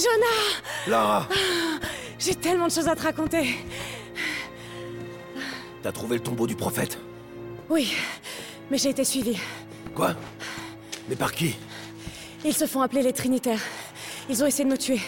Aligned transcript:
Jonah 0.00 0.60
Lara 0.86 1.28
J'ai 2.18 2.34
tellement 2.34 2.68
de 2.68 2.72
choses 2.72 2.88
à 2.88 2.96
te 2.96 3.02
raconter. 3.02 3.56
T'as 5.82 5.92
trouvé 5.92 6.16
le 6.16 6.22
tombeau 6.22 6.46
du 6.46 6.56
prophète? 6.56 6.98
Oui, 7.68 7.94
mais 8.70 8.78
j'ai 8.78 8.90
été 8.90 9.04
suivie. 9.04 9.38
Quoi? 9.94 10.14
Mais 11.08 11.16
par 11.16 11.32
qui? 11.32 11.56
Ils 12.44 12.54
se 12.54 12.66
font 12.66 12.80
appeler 12.80 13.02
les 13.02 13.12
Trinitaires. 13.12 13.60
Ils 14.28 14.42
ont 14.42 14.46
essayé 14.46 14.64
de 14.64 14.70
me 14.70 14.78
tuer. 14.78 15.00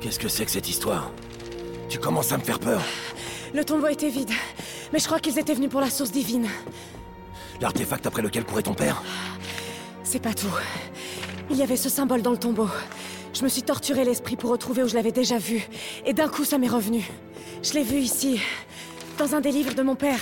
Qu'est-ce 0.00 0.18
que 0.18 0.28
c'est 0.28 0.44
que 0.44 0.50
cette 0.50 0.68
histoire? 0.68 1.10
Tu 1.88 1.98
commences 1.98 2.32
à 2.32 2.38
me 2.38 2.42
faire 2.42 2.60
peur. 2.60 2.80
Le 3.52 3.64
tombeau 3.64 3.88
était 3.88 4.08
vide, 4.08 4.30
mais 4.92 5.00
je 5.00 5.06
crois 5.06 5.18
qu'ils 5.18 5.38
étaient 5.38 5.54
venus 5.54 5.70
pour 5.70 5.80
la 5.80 5.90
source 5.90 6.12
divine. 6.12 6.48
L'artefact 7.60 8.06
après 8.06 8.22
lequel 8.22 8.44
courait 8.44 8.62
ton 8.62 8.74
père? 8.74 9.02
C'est 10.04 10.22
pas 10.22 10.32
tout. 10.32 10.54
Il 11.50 11.56
y 11.56 11.62
avait 11.62 11.76
ce 11.76 11.88
symbole 11.88 12.22
dans 12.22 12.30
le 12.30 12.38
tombeau. 12.38 12.68
Je 13.40 13.44
me 13.46 13.48
suis 13.48 13.62
torturé 13.62 14.04
l'esprit 14.04 14.36
pour 14.36 14.50
retrouver 14.50 14.82
où 14.82 14.88
je 14.88 14.94
l'avais 14.94 15.12
déjà 15.12 15.38
vu. 15.38 15.66
Et 16.04 16.12
d'un 16.12 16.28
coup, 16.28 16.44
ça 16.44 16.58
m'est 16.58 16.68
revenu. 16.68 17.08
Je 17.62 17.72
l'ai 17.72 17.82
vu 17.82 17.96
ici, 17.96 18.38
dans 19.16 19.34
un 19.34 19.40
des 19.40 19.50
livres 19.50 19.72
de 19.72 19.80
mon 19.80 19.94
père. 19.94 20.20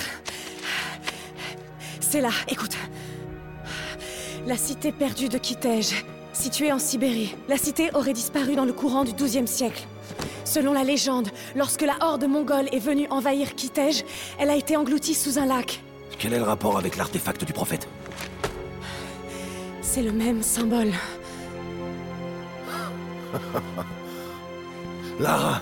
C'est 1.99 2.21
là, 2.21 2.31
écoute. 2.47 2.77
La 4.47 4.57
cité 4.57 4.93
perdue 4.93 5.29
de 5.29 5.37
Kitej, 5.37 6.05
située 6.33 6.71
en 6.71 6.79
Sibérie. 6.79 7.35
La 7.49 7.57
cité 7.57 7.91
aurait 7.93 8.13
disparu 8.13 8.55
dans 8.55 8.65
le 8.65 8.73
courant 8.73 9.03
du 9.03 9.15
XIIe 9.15 9.49
siècle. 9.49 9.83
Selon 10.45 10.73
la 10.73 10.85
légende, 10.85 11.31
lorsque 11.57 11.83
la 11.83 11.97
horde 12.01 12.25
mongole 12.29 12.69
est 12.71 12.79
venue 12.79 13.09
envahir 13.11 13.57
Kitej, 13.57 14.05
elle 14.39 14.49
a 14.49 14.55
été 14.55 14.77
engloutie 14.77 15.15
sous 15.15 15.41
un 15.41 15.47
lac. 15.47 15.83
Quel 16.21 16.35
est 16.35 16.39
le 16.39 16.45
rapport 16.45 16.79
avec 16.79 16.97
l'artefact 16.97 17.45
du 17.45 17.53
prophète? 17.53 17.89
C'est 19.83 20.03
le 20.03 20.13
même 20.13 20.45
symbole. 20.45 20.93
Lara 25.21 25.61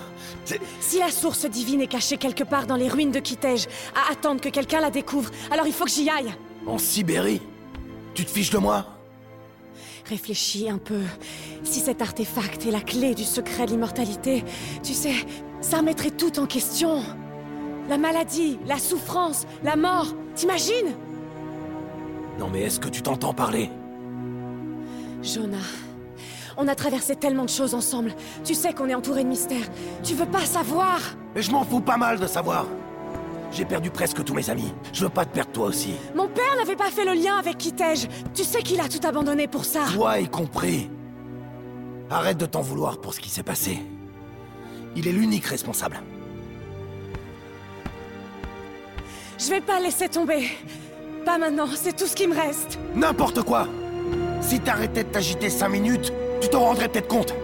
Si 0.81 0.98
la 0.98 1.11
source 1.11 1.47
divine 1.47 1.81
est 1.81 1.86
cachée 1.86 2.19
quelque 2.19 2.45
part 2.45 2.67
dans 2.67 2.77
les 2.77 2.89
ruines 2.89 3.11
de 3.11 3.20
Kitej, 3.20 3.67
à 3.95 4.12
attendre 4.12 4.41
que 4.41 4.48
quelqu'un 4.48 4.81
la 4.81 4.91
découvre, 4.91 5.31
alors 5.50 5.67
il 5.67 5.72
faut 5.72 5.84
que 5.84 5.91
j'y 5.91 6.09
aille. 6.11 6.34
En 6.67 6.78
Sibérie? 6.78 7.41
Tu 8.14 8.25
te 8.25 8.31
fiches 8.31 8.50
de 8.50 8.59
moi? 8.59 8.87
Réfléchis 10.09 10.70
un 10.70 10.78
peu. 10.78 11.00
Si 11.64 11.81
cet 11.81 12.00
artefact 12.00 12.64
est 12.67 12.70
la 12.70 12.81
clé 12.81 13.14
du 13.14 13.25
secret 13.25 13.67
de 13.67 13.72
l'immortalité, 13.72 14.44
tu 14.83 14.94
sais, 14.94 15.14
ça 15.61 15.78
remettrait 15.78 16.12
tout 16.12 16.39
en 16.39 16.47
question. 16.47 17.03
La 17.89 17.98
maladie, 17.98 18.59
la 18.67 18.78
souffrance, 18.78 19.47
la 19.64 19.77
mort, 19.77 20.14
t'imagines? 20.34 20.94
Non 22.39 22.48
mais 22.53 22.62
est-ce 22.62 22.78
que 22.78 22.89
tu 22.89 23.03
t'entends 23.03 23.33
parler? 23.34 23.70
Jonah, 25.22 25.56
on 26.57 26.69
a 26.69 26.75
traversé 26.75 27.17
tellement 27.17 27.45
de 27.45 27.51
choses 27.51 27.75
ensemble. 27.75 28.15
Tu 28.45 28.55
sais 28.55 28.73
qu'on 28.73 28.89
est 28.89 28.95
entouré 28.95 29.25
de 29.25 29.29
mystères. 29.29 29.67
Tu 30.03 30.15
veux 30.15 30.27
pas 30.27 30.45
savoir 30.45 31.01
Mais 31.35 31.43
je 31.43 31.51
m'en 31.51 31.65
fous 31.65 31.81
pas 31.81 31.97
mal 31.97 32.19
de 32.19 32.27
savoir 32.27 32.67
J'ai 33.53 33.65
perdu 33.65 33.91
presque 33.91 34.23
tous 34.25 34.35
mes 34.35 34.49
amis. 34.51 34.73
Je 34.93 35.05
veux 35.05 35.11
pas 35.11 35.25
te 35.25 35.34
perdre 35.34 35.53
toi 35.53 35.67
aussi. 35.67 35.95
Mon 36.15 36.29
père 36.29 36.57
n'avait 36.59 36.77
pas 36.77 36.91
fait 36.91 37.05
le 37.05 37.12
lien 37.12 37.37
avec 37.39 37.59
Kitej. 37.59 38.09
Tu 38.34 38.45
sais 38.45 38.62
qu'il 38.62 38.81
a 38.81 38.89
tout 38.89 39.07
abandonné 39.07 39.47
pour 39.49 39.65
ça. 39.65 39.84
Toi 39.93 40.19
y 40.21 40.29
compris. 40.29 40.91
Arrête 42.11 42.39
de 42.39 42.47
t'en 42.47 42.61
vouloir 42.62 42.99
pour 43.01 43.15
ce 43.15 43.21
qui 43.21 43.29
s'est 43.31 43.43
passé. 43.43 43.79
Il 44.95 45.09
est 45.09 45.12
l'unique 45.12 45.47
responsable. 45.47 46.00
Je 49.39 49.50
vais 49.50 49.61
pas 49.61 49.81
laisser 49.81 50.09
tomber. 50.09 50.49
Pas 51.25 51.37
maintenant, 51.39 51.66
c'est 51.75 51.95
tout 51.95 52.06
ce 52.06 52.15
qui 52.15 52.27
me 52.27 52.34
reste. 52.34 52.78
N'importe 52.95 53.43
quoi 53.43 53.66
Si 54.41 54.61
t'arrêtais 54.61 55.05
de 55.05 55.09
t'agiter 55.11 55.50
cinq 55.50 55.69
minutes, 55.71 56.12
tu 56.47 56.51
t'en 56.51 56.61
rendrais 56.61 56.89
peut-être 56.89 57.09
compte. 57.09 57.34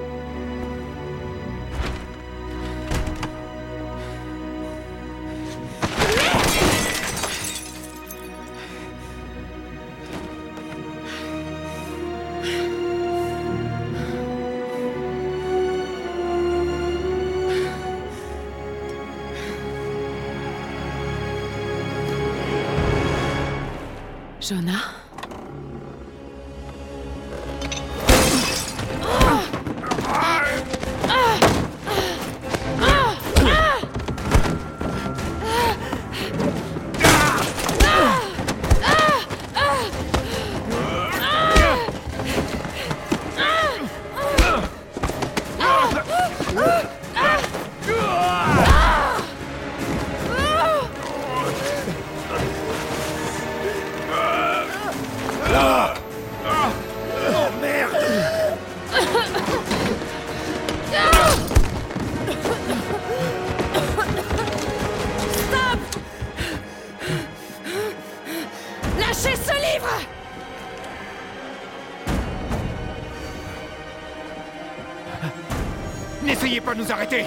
Nous 76.83 76.93
arrêter 76.93 77.25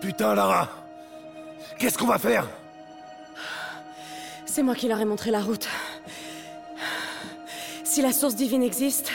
Putain, 0.00 0.34
Lara 0.34 0.68
Qu'est-ce 1.78 1.98
qu'on 1.98 2.06
va 2.06 2.18
faire? 2.18 2.46
C'est 4.46 4.62
moi 4.62 4.74
qui 4.74 4.88
leur 4.88 5.00
ai 5.00 5.04
montré 5.04 5.30
la 5.30 5.40
route. 5.40 5.68
Si 7.82 8.02
la 8.02 8.12
source 8.12 8.34
divine 8.34 8.62
existe, 8.62 9.10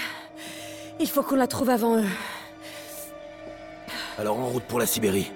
il 0.99 1.07
faut 1.07 1.23
qu'on 1.23 1.35
la 1.35 1.47
trouve 1.47 1.69
avant 1.69 1.97
eux. 1.97 2.07
Alors 4.17 4.37
en 4.37 4.47
route 4.47 4.63
pour 4.63 4.79
la 4.79 4.85
Sibérie. 4.85 5.31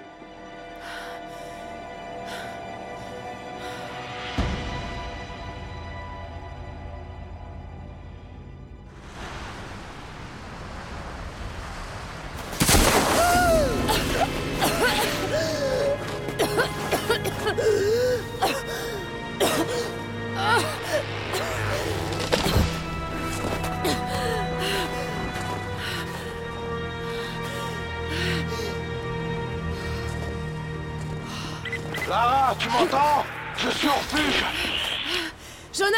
Lara, 32.08 32.54
tu 32.58 32.68
m'entends? 32.68 33.24
Je 33.56 33.70
suis 33.70 33.88
au 33.88 33.92
refuge 33.92 34.44
Jonah 35.72 35.96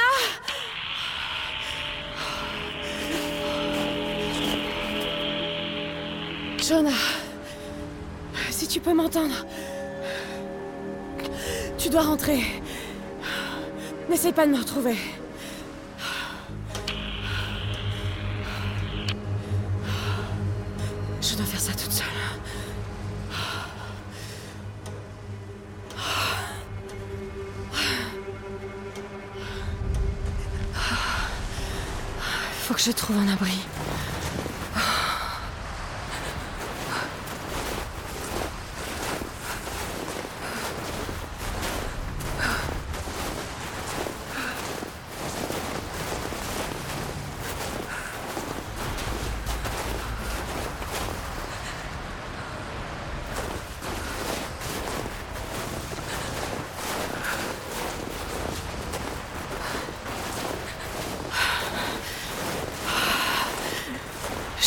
Jonah, 6.59 6.91
si 8.51 8.67
tu 8.67 8.81
peux 8.81 8.93
m'entendre, 8.93 9.47
tu 11.79 11.89
dois 11.89 12.03
rentrer. 12.03 12.43
N'essaye 14.09 14.33
pas 14.33 14.47
de 14.47 14.53
me 14.53 14.59
retrouver. 14.59 14.97
Trouve 33.07 33.19
un 33.19 33.33
abri. 33.33 33.53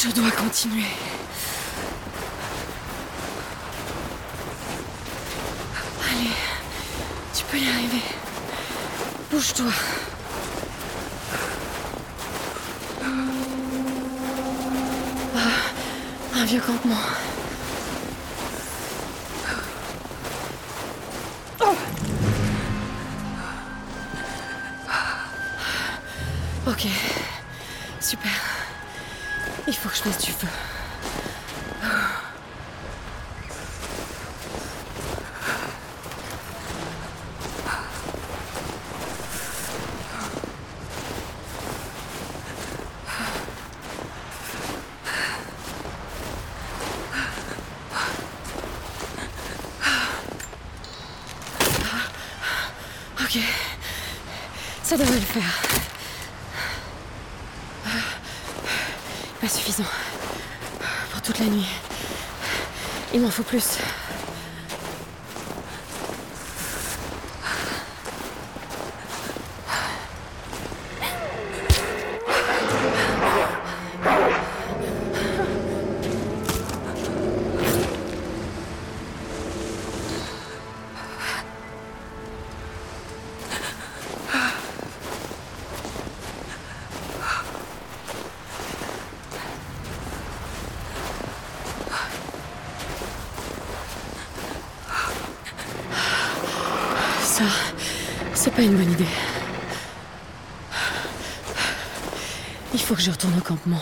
Je 0.02 0.08
dois 0.12 0.32
continuer. 0.32 0.86
Allez, 6.10 6.30
tu 7.36 7.44
peux 7.44 7.58
y 7.58 7.68
arriver. 7.68 8.04
Ah, 9.62 9.68
un 16.38 16.46
vieux 16.46 16.62
campement. 16.62 16.96
Pas 59.42 59.48
suffisant. 59.48 59.86
Pour 61.12 61.22
toute 61.22 61.40
la 61.40 61.46
nuit. 61.46 61.68
Il 63.14 63.22
m'en 63.22 63.30
faut 63.30 63.44
plus. 63.44 63.78
Je 103.10 103.14
retourne 103.14 103.40
au 103.40 103.42
campement. 103.42 103.82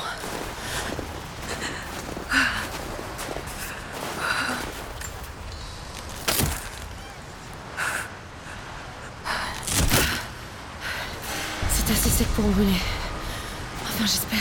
C'est 11.74 11.91
assez 11.91 12.09
sec 12.09 12.27
pour 12.27 12.45
brûler. 12.45 12.71
Enfin, 13.83 14.06
j'espère. 14.06 14.39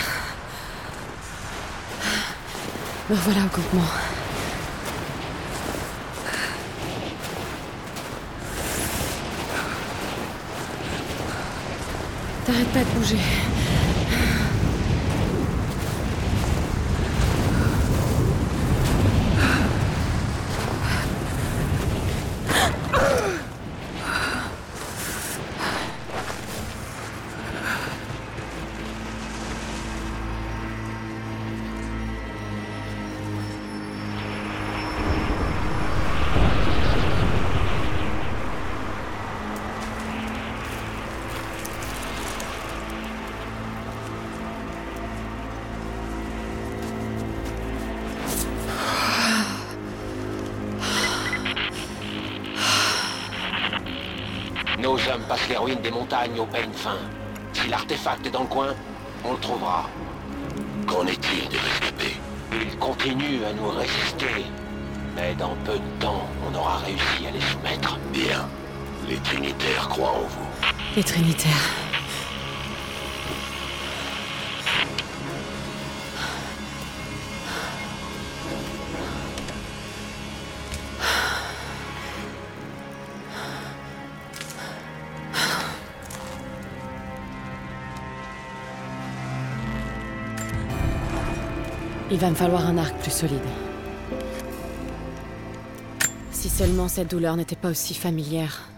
Me 3.10 3.16
revoilà 3.16 3.40
au 3.40 3.48
campement. 3.48 3.82
T'arrêtes 12.44 12.68
pas 12.68 12.78
de 12.78 12.98
bouger. 12.98 13.55
Des 55.86 55.92
montagnes 55.92 56.40
au 56.40 56.46
peigne 56.46 56.72
fin. 56.72 56.98
Si 57.52 57.68
l'artefact 57.68 58.26
est 58.26 58.30
dans 58.30 58.42
le 58.42 58.48
coin, 58.48 58.74
on 59.24 59.32
le 59.34 59.38
trouvera. 59.38 59.88
Qu'en 60.84 61.06
est-il 61.06 61.48
des 61.48 61.58
rescapés 61.58 62.16
Ils 62.52 62.76
continuent 62.78 63.44
à 63.48 63.52
nous 63.52 63.68
résister. 63.68 64.46
Mais 65.14 65.34
dans 65.36 65.54
peu 65.64 65.74
de 65.74 66.00
temps, 66.00 66.26
on 66.44 66.54
aura 66.56 66.78
réussi 66.78 67.28
à 67.28 67.30
les 67.30 67.40
soumettre. 67.40 67.98
Bien. 68.12 68.48
Les 69.08 69.18
Trinitaires 69.18 69.88
croient 69.88 70.10
en 70.10 70.26
vous. 70.26 70.48
Les 70.96 71.04
Trinitaires. 71.04 71.85
Il 92.16 92.20
va 92.20 92.30
me 92.30 92.34
falloir 92.34 92.64
un 92.64 92.78
arc 92.78 92.96
plus 93.02 93.10
solide. 93.10 93.44
Si 96.30 96.48
seulement 96.48 96.88
cette 96.88 97.10
douleur 97.10 97.36
n'était 97.36 97.56
pas 97.56 97.68
aussi 97.68 97.92
familière. 97.92 98.70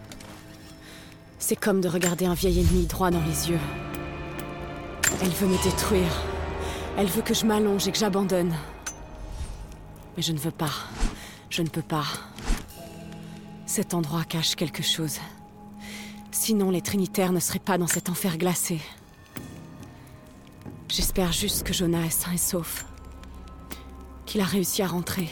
C'est 1.39 1.55
comme 1.55 1.81
de 1.81 1.87
regarder 1.87 2.27
un 2.27 2.35
vieil 2.35 2.59
ennemi 2.59 2.87
droit 2.87 3.13
dans 3.13 3.23
les 3.23 3.51
yeux. 3.51 3.61
Elle 5.23 5.31
veut 5.31 5.47
me 5.47 5.63
détruire. 5.63 6.11
Elle 6.97 7.07
veut 7.07 7.23
que 7.23 7.33
je 7.33 7.47
m'allonge 7.47 7.87
et 7.87 7.93
que 7.93 7.99
j'abandonne. 7.99 8.53
Mais 10.17 10.23
je 10.25 10.33
ne 10.33 10.39
veux 10.39 10.51
pas. 10.51 10.73
Je 11.49 11.63
ne 11.63 11.69
peux 11.69 11.81
pas. 11.81 12.07
Cet 13.67 13.95
endroit 13.95 14.25
cache 14.25 14.57
quelque 14.57 14.83
chose. 14.83 15.21
Sinon, 16.33 16.73
les 16.73 16.83
Trinitaires 16.83 17.31
ne 17.31 17.39
seraient 17.39 17.61
pas 17.61 17.79
dans 17.79 17.87
cet 17.87 18.09
enfer 18.09 18.37
glacé. 18.37 18.81
J'espère 20.89 21.31
juste 21.31 21.63
que 21.63 21.73
Jonah 21.73 22.05
est 22.05 22.11
sain 22.11 22.33
et 22.33 22.37
sauf. 22.37 22.88
Qu'il 24.29 24.43
a 24.43 24.45
réussi 24.45 24.83
à 24.83 24.87
rentrer. 24.87 25.31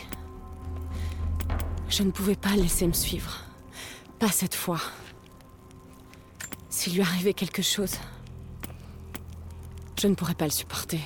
Je 1.91 2.03
ne 2.03 2.11
pouvais 2.11 2.35
pas 2.35 2.57
laisser 2.57 2.87
me 2.87 2.95
suivre. 2.95 3.43
Pas 4.19 4.31
cette 4.31 4.55
fois. 4.55 4.81
S'il 6.71 6.95
lui 6.95 7.03
arrivait 7.03 7.35
quelque 7.35 7.61
chose, 7.61 7.97
je 10.01 10.07
ne 10.07 10.15
pourrais 10.15 10.35
pas 10.35 10.47
le 10.47 10.51
supporter. 10.51 11.01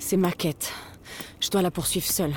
C'est 0.00 0.16
ma 0.16 0.32
quête. 0.32 0.72
Je 1.38 1.48
dois 1.50 1.62
la 1.62 1.70
poursuivre 1.70 2.06
seule. 2.06 2.34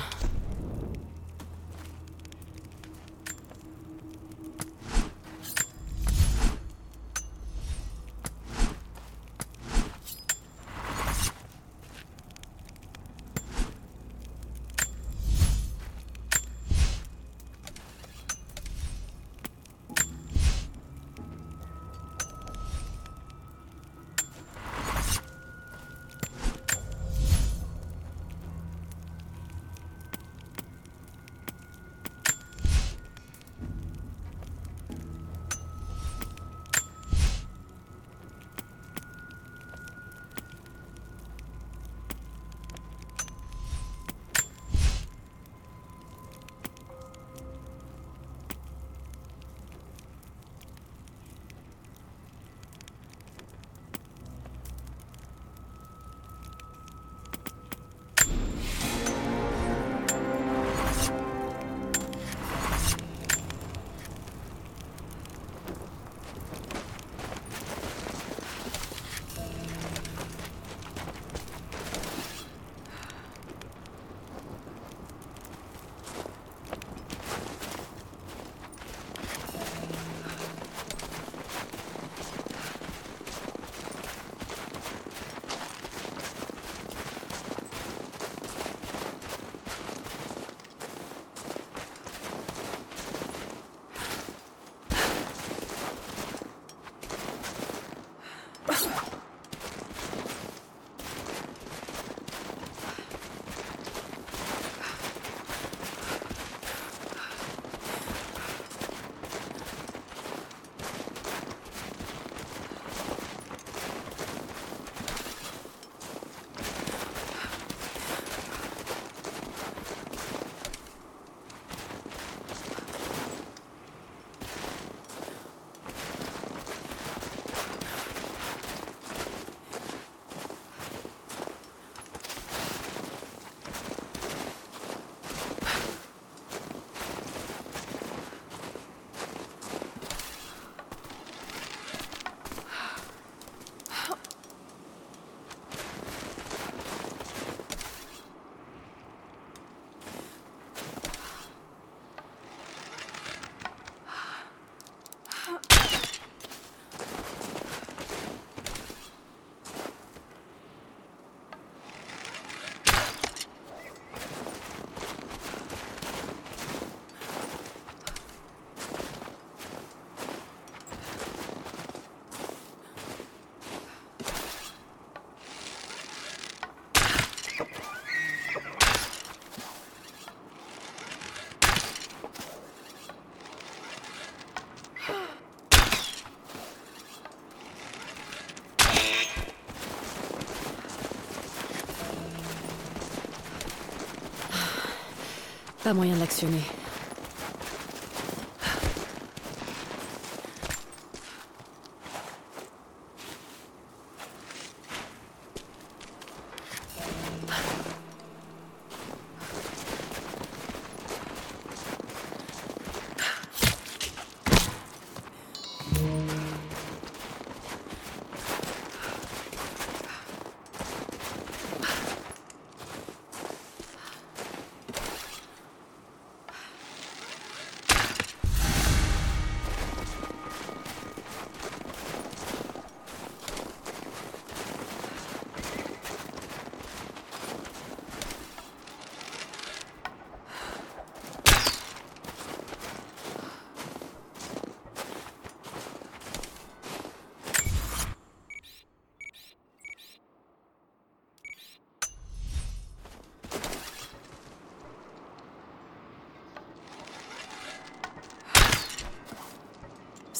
Pas 195.86 195.94
moyen 195.94 196.16
de 196.16 196.75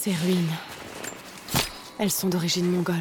Ces 0.06 0.14
ruines. 0.24 0.52
Elles 1.98 2.12
sont 2.12 2.28
d'origine 2.28 2.70
mongole. 2.70 2.94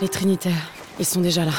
Les 0.00 0.08
Trinitaires, 0.08 0.54
ils 0.98 1.04
sont 1.04 1.20
déjà 1.20 1.44
là. 1.44 1.52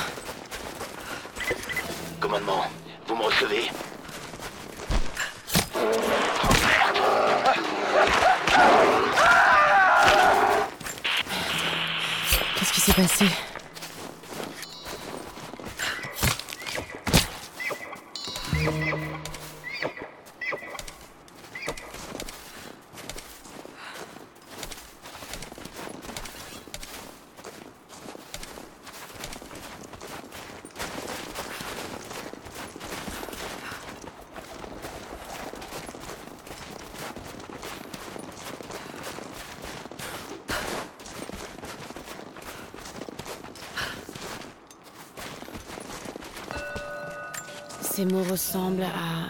Mots 48.11 48.23
ressemblent 48.23 48.83
à... 48.83 49.29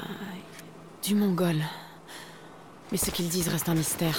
du 1.03 1.13
mongol. 1.13 1.57
Mais 2.91 2.97
ce 2.97 3.11
qu'ils 3.11 3.27
disent 3.27 3.49
reste 3.49 3.67
un 3.67 3.75
mystère. 3.75 4.17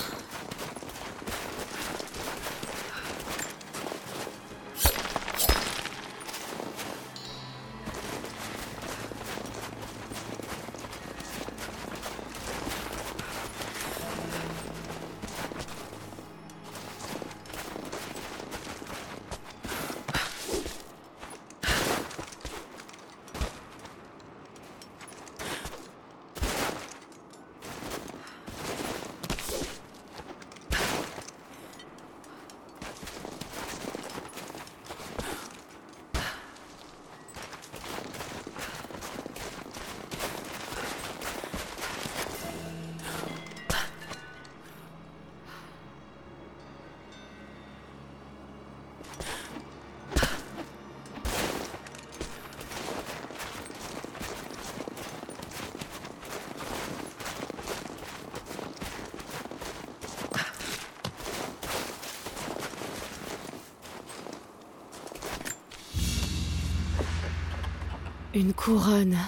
Une 68.41 68.55
couronne 68.55 69.19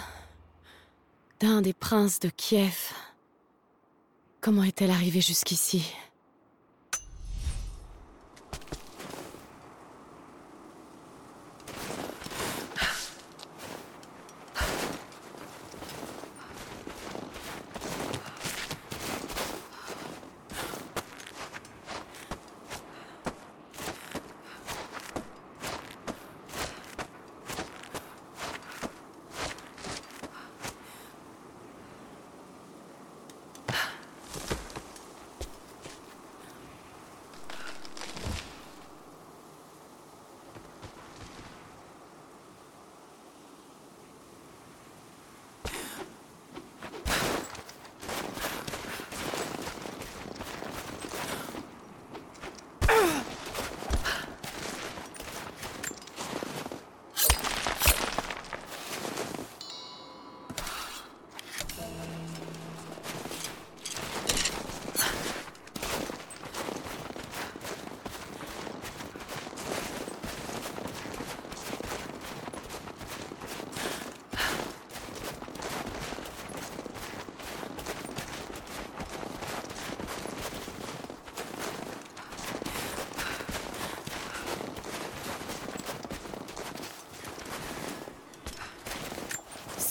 d'un 1.39 1.61
des 1.61 1.75
princes 1.75 2.19
de 2.19 2.31
Kiev. 2.31 2.95
Comment 4.41 4.63
est-elle 4.63 4.91
arrivée 4.91 5.21
jusqu'ici? 5.21 5.95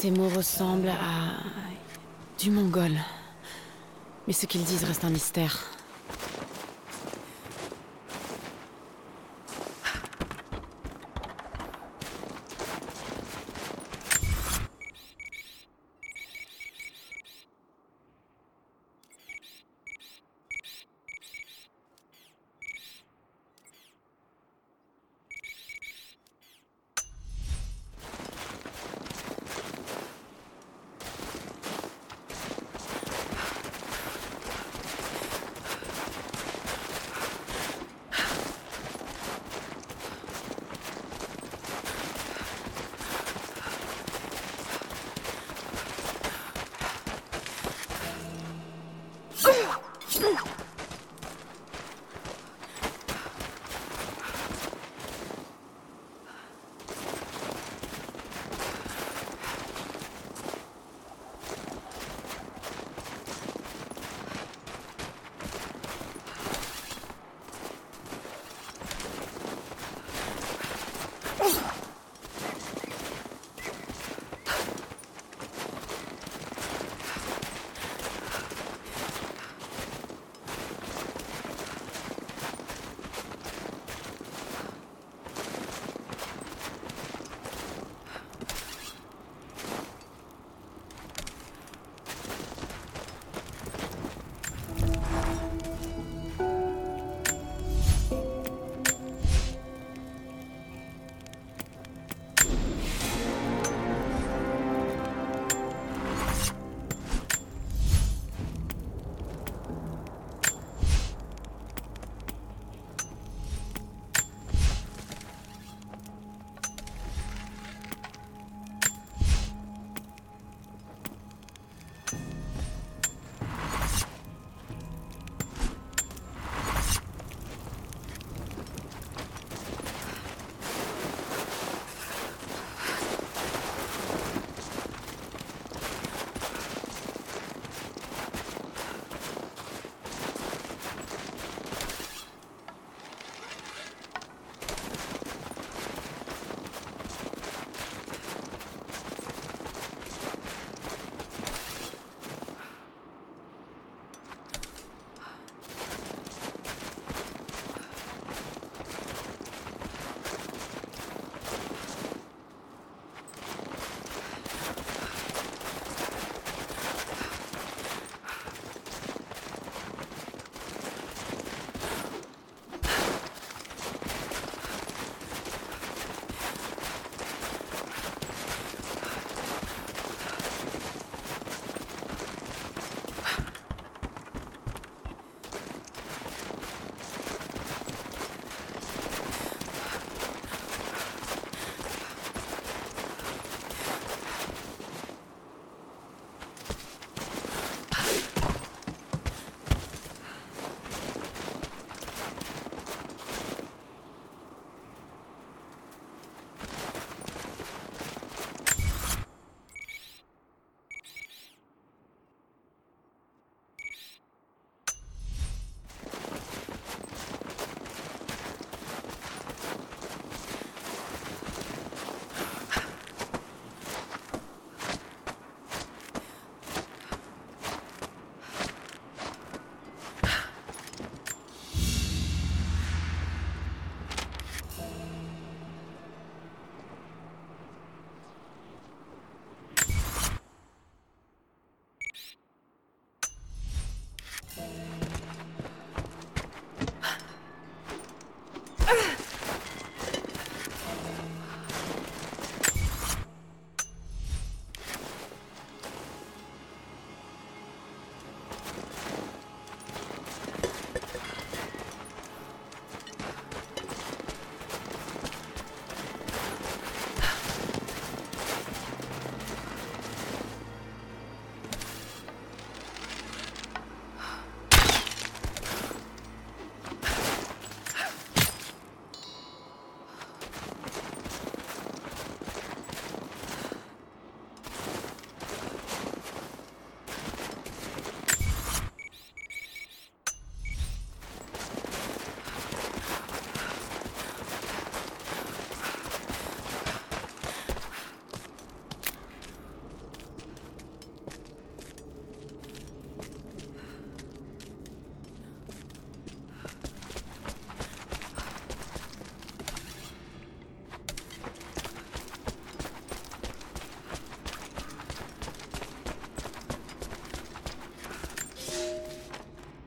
Ces 0.01 0.09
mots 0.09 0.29
ressemblent 0.29 0.89
à... 0.89 1.43
du 2.39 2.49
mongol. 2.49 2.93
Mais 4.25 4.33
ce 4.33 4.47
qu'ils 4.47 4.63
disent 4.63 4.83
reste 4.83 5.05
un 5.05 5.11
mystère. 5.11 5.70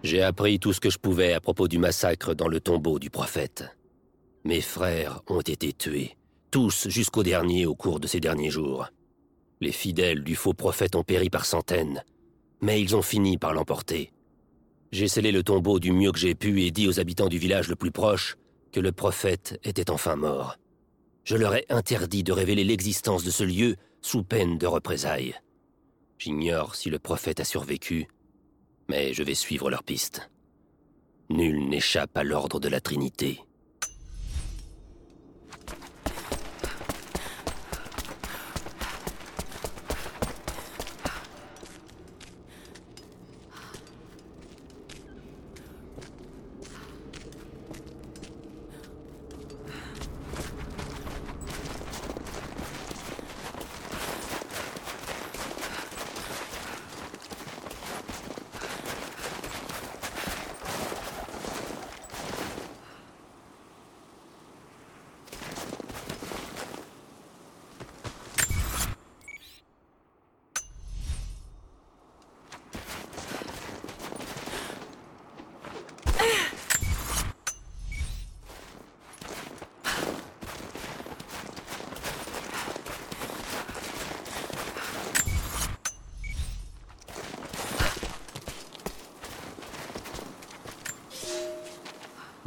J'ai 0.05 0.21
appris 0.21 0.59
tout 0.59 0.75
ce 0.75 0.81
que 0.81 0.90
je 0.90 0.99
pouvais 0.99 1.33
à 1.33 1.40
propos 1.40 1.67
du 1.67 1.79
massacre 1.79 2.35
dans 2.35 2.47
le 2.47 2.61
tombeau 2.61 2.99
du 2.99 3.09
prophète. 3.09 3.64
Mes 4.45 4.61
frères 4.61 5.23
ont 5.29 5.40
été 5.40 5.73
tués, 5.73 6.19
tous 6.51 6.88
jusqu'au 6.88 7.23
dernier 7.23 7.64
au 7.64 7.75
cours 7.75 8.01
de 8.01 8.07
ces 8.07 8.21
derniers 8.21 8.51
jours. 8.51 8.90
Les 9.62 9.73
fidèles 9.73 10.23
du 10.23 10.35
faux 10.35 10.53
prophète 10.53 10.95
ont 10.95 11.05
péri 11.05 11.31
par 11.31 11.47
centaines, 11.47 12.05
mais 12.61 12.83
ils 12.83 12.95
ont 12.95 13.01
fini 13.01 13.38
par 13.38 13.55
l'emporter. 13.55 14.12
J'ai 14.93 15.09
scellé 15.09 15.33
le 15.33 15.43
tombeau 15.43 15.81
du 15.81 15.90
mieux 15.90 16.12
que 16.12 16.19
j'ai 16.19 16.35
pu 16.35 16.64
et 16.64 16.71
dit 16.71 16.87
aux 16.87 17.01
habitants 17.01 17.31
du 17.31 17.38
village 17.38 17.69
le 17.69 17.75
plus 17.75 17.90
proche 17.90 18.37
que 18.73 18.81
le 18.81 18.93
prophète 18.93 19.59
était 19.64 19.90
enfin 19.90 20.17
mort. 20.17 20.59
Je 21.25 21.37
leur 21.37 21.55
ai 21.55 21.64
interdit 21.71 22.23
de 22.23 22.33
révéler 22.33 22.64
l'existence 22.64 23.25
de 23.25 23.31
ce 23.31 23.43
lieu 23.43 23.77
sous 24.03 24.23
peine 24.23 24.59
de 24.59 24.67
représailles. 24.67 25.35
J'ignore 26.19 26.75
si 26.75 26.90
le 26.90 26.99
prophète 26.99 27.40
a 27.40 27.45
survécu, 27.45 28.07
mais 28.88 29.14
je 29.14 29.23
vais 29.23 29.35
suivre 29.35 29.70
leur 29.70 29.83
piste. 29.83 30.31
Nul 31.31 31.68
n'échappe 31.68 32.16
à 32.16 32.25
l'ordre 32.25 32.61
de 32.61 32.68
la 32.68 32.81
Trinité. 32.81 33.40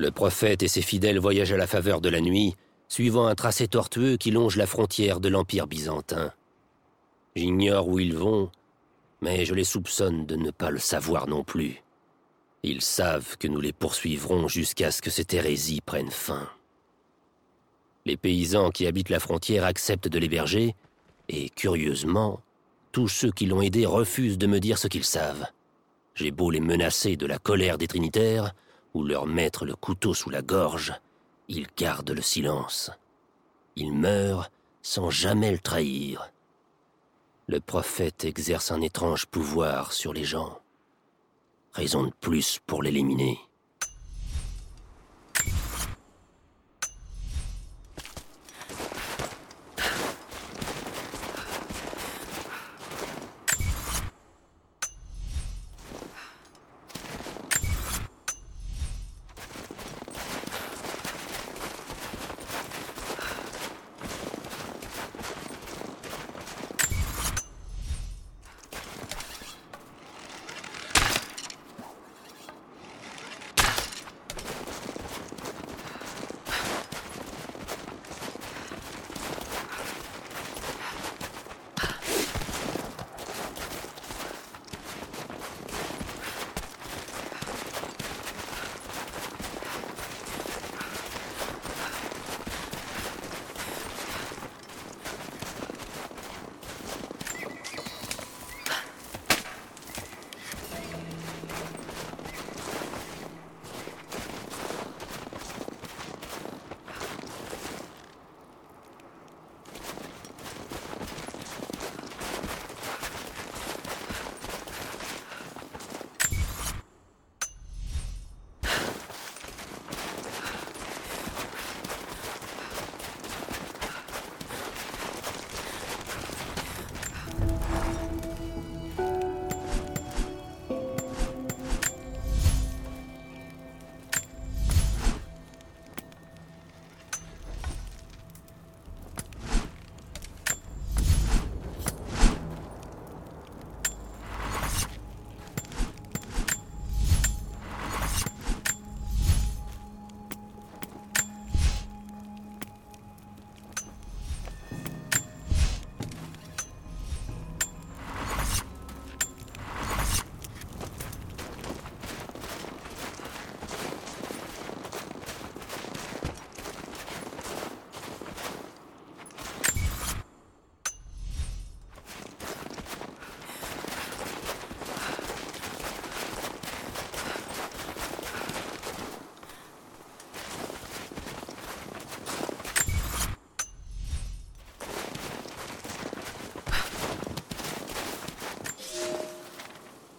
Le 0.08 0.12
prophète 0.12 0.63
et 0.63 0.70
ses 0.70 0.82
fidèles 0.82 1.20
voyagent 1.20 1.52
à 1.52 1.58
la 1.58 1.67
faveur 1.67 2.00
de 2.00 2.08
la 2.08 2.22
nuit, 2.22 2.56
suivant 2.88 3.28
un 3.28 3.36
tracé 3.36 3.67
tortueux 3.67 4.15
qui 4.15 4.32
longe 4.32 4.56
la 4.56 4.65
frontière 4.65 5.20
de 5.20 5.28
l'Empire 5.28 5.67
byzantin. 5.67 6.32
J'ignore 7.36 7.89
où 7.89 8.00
ils 8.00 8.15
vont, 8.15 8.50
mais 9.20 9.43
je 9.43 9.54
les 9.54 9.65
soupçonne 9.65 10.26
de 10.26 10.38
ne 10.38 10.50
pas 10.50 10.72
le 10.72 10.80
savoir 10.80 11.28
non 11.28 11.43
plus. 11.43 11.84
Ils 12.63 12.82
savent 12.82 13.36
que 13.38 13.50
nous 13.50 13.60
les 13.60 13.74
poursuivrons 13.74 14.48
jusqu'à 14.48 14.91
ce 14.91 15.02
que 15.02 15.10
cette 15.10 15.34
hérésie 15.34 15.82
prenne 15.82 16.10
fin. 16.10 16.48
Les 18.06 18.15
paysans 18.15 18.72
qui 18.72 18.88
habitent 18.88 19.10
la 19.10 19.20
frontière 19.20 19.65
acceptent 19.65 20.08
de 20.08 20.20
l'héberger, 20.20 20.74
et 21.28 21.50
curieusement, 21.50 22.39
tous 22.93 23.10
ceux 23.10 23.32
qui 23.32 23.46
l'ont 23.46 23.62
aidé 23.62 23.86
refusent 23.86 24.38
de 24.38 24.48
me 24.48 24.62
dire 24.62 24.78
ce 24.78 24.88
qu'ils 24.88 25.04
savent. 25.04 25.48
J'ai 26.15 26.32
beau 26.32 26.50
les 26.50 26.62
menacer 26.62 27.17
de 27.17 27.26
la 27.26 27.39
colère 27.39 27.78
des 27.78 27.88
Trinitaires, 27.88 28.54
ou 28.93 29.04
leur 29.04 29.26
mettre 29.26 29.65
le 29.65 29.76
couteau 29.76 30.13
sous 30.13 30.30
la 30.30 30.41
gorge, 30.41 30.93
ils 31.47 31.67
gardent 31.78 32.12
le 32.12 32.21
silence. 32.21 32.91
Ils 33.76 33.93
meurent 33.93 34.50
sans 34.82 35.10
jamais 35.10 35.52
le 35.52 35.60
trahir. 35.60 36.32
Le 37.47 37.60
prophète 37.60 38.26
exerce 38.26 38.71
un 38.71 38.82
étrange 38.82 39.26
pouvoir 39.26 39.93
sur 39.93 40.13
les 40.13 40.23
gens. 40.23 40.60
Raison 41.73 42.04
de 42.04 42.13
plus 42.19 42.60
pour 42.65 42.84
l'éliminer. 42.84 43.39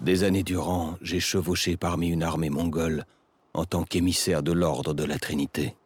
Des 0.08 0.24
années 0.24 0.42
durant, 0.42 0.96
j'ai 1.02 1.20
chevauché 1.20 1.76
parmi 1.76 2.08
une 2.08 2.22
armée 2.22 2.48
mongole 2.48 3.04
en 3.52 3.66
tant 3.66 3.84
qu'émissaire 3.84 4.42
de 4.42 4.52
l'ordre 4.52 4.94
de 4.94 5.04
la 5.04 5.18
Trinité. 5.18 5.76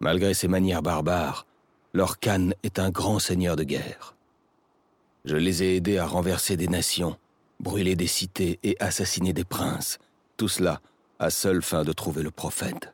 Malgré 0.00 0.34
ses 0.34 0.48
manières 0.48 0.82
barbares, 0.82 1.46
leur 1.94 2.18
Khan 2.20 2.50
est 2.62 2.78
un 2.78 2.90
grand 2.90 3.18
seigneur 3.20 3.56
de 3.56 3.64
guerre. 3.64 4.16
Je 5.24 5.36
les 5.36 5.62
ai 5.62 5.76
aidés 5.76 5.96
à 5.96 6.04
renverser 6.04 6.58
des 6.58 6.68
nations 6.68 7.16
brûler 7.58 7.96
des 7.96 8.06
cités 8.06 8.58
et 8.62 8.76
assassiner 8.80 9.32
des 9.32 9.44
princes, 9.44 9.96
tout 10.36 10.48
cela 10.48 10.82
à 11.18 11.30
seule 11.30 11.62
fin 11.62 11.84
de 11.84 11.92
trouver 11.94 12.22
le 12.22 12.30
prophète. 12.30 12.92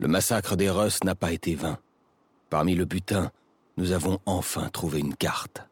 Le 0.00 0.08
massacre 0.08 0.56
des 0.56 0.70
Russes 0.70 1.04
n'a 1.04 1.14
pas 1.14 1.30
été 1.30 1.54
vain. 1.54 1.78
Parmi 2.48 2.74
le 2.74 2.84
butin, 2.84 3.30
nous 3.76 3.92
avons 3.92 4.18
enfin 4.26 4.70
trouvé 4.70 4.98
une 4.98 5.14
carte. 5.14 5.62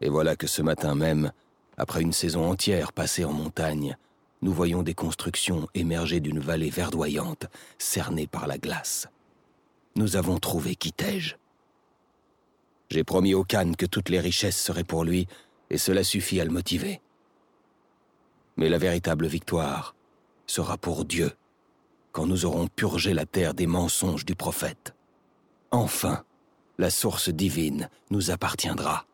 Et 0.00 0.08
voilà 0.08 0.36
que 0.36 0.46
ce 0.46 0.62
matin 0.62 0.94
même, 0.94 1.32
après 1.76 2.02
une 2.02 2.12
saison 2.12 2.50
entière 2.50 2.92
passée 2.92 3.24
en 3.24 3.32
montagne, 3.32 3.96
nous 4.42 4.52
voyons 4.52 4.82
des 4.82 4.94
constructions 4.94 5.68
émerger 5.74 6.20
d'une 6.20 6.38
vallée 6.38 6.70
verdoyante, 6.70 7.46
cernée 7.78 8.26
par 8.26 8.46
la 8.46 8.58
glace. 8.58 9.08
Nous 9.96 10.16
avons 10.16 10.38
trouvé 10.38 10.76
Kitej. 10.76 11.38
J'ai 12.90 13.04
promis 13.04 13.34
au 13.34 13.44
Khan 13.44 13.72
que 13.76 13.86
toutes 13.86 14.10
les 14.10 14.20
richesses 14.20 14.60
seraient 14.60 14.84
pour 14.84 15.04
lui, 15.04 15.26
et 15.70 15.78
cela 15.78 16.04
suffit 16.04 16.40
à 16.40 16.44
le 16.44 16.50
motiver. 16.50 17.00
Mais 18.56 18.68
la 18.68 18.78
véritable 18.78 19.26
victoire 19.26 19.94
sera 20.46 20.76
pour 20.76 21.04
Dieu, 21.04 21.32
quand 22.12 22.26
nous 22.26 22.44
aurons 22.44 22.68
purgé 22.68 23.14
la 23.14 23.26
terre 23.26 23.54
des 23.54 23.66
mensonges 23.66 24.24
du 24.24 24.34
prophète. 24.34 24.94
Enfin, 25.70 26.22
la 26.78 26.90
source 26.90 27.30
divine 27.30 27.88
nous 28.10 28.30
appartiendra. 28.30 29.06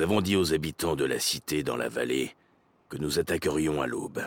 Nous 0.00 0.04
avons 0.04 0.22
dit 0.22 0.34
aux 0.34 0.54
habitants 0.54 0.96
de 0.96 1.04
la 1.04 1.18
cité 1.18 1.62
dans 1.62 1.76
la 1.76 1.90
vallée 1.90 2.34
que 2.88 2.96
nous 2.96 3.18
attaquerions 3.18 3.82
à 3.82 3.86
l'aube. 3.86 4.22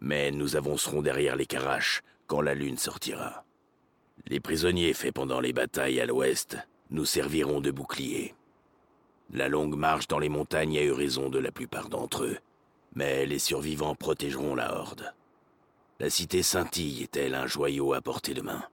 Mais 0.00 0.30
nous 0.30 0.56
avancerons 0.56 1.02
derrière 1.02 1.36
les 1.36 1.44
Karaches 1.44 2.02
quand 2.26 2.40
la 2.40 2.54
lune 2.54 2.78
sortira. 2.78 3.44
Les 4.28 4.40
prisonniers 4.40 4.94
faits 4.94 5.12
pendant 5.12 5.40
les 5.40 5.52
batailles 5.52 6.00
à 6.00 6.06
l'ouest 6.06 6.56
nous 6.88 7.04
serviront 7.04 7.60
de 7.60 7.70
boucliers. 7.70 8.34
La 9.30 9.48
longue 9.48 9.76
marche 9.76 10.08
dans 10.08 10.18
les 10.18 10.30
montagnes 10.30 10.78
a 10.78 10.82
eu 10.82 10.92
raison 10.92 11.28
de 11.28 11.38
la 11.38 11.52
plupart 11.52 11.90
d'entre 11.90 12.24
eux, 12.24 12.38
mais 12.94 13.26
les 13.26 13.38
survivants 13.38 13.94
protégeront 13.94 14.54
la 14.54 14.74
horde. 14.74 15.12
La 16.00 16.08
cité 16.08 16.42
scintille 16.42 17.02
est-elle 17.02 17.34
un 17.34 17.46
joyau 17.46 17.92
à 17.92 18.00
portée 18.00 18.32
de 18.32 18.40
main? 18.40 18.64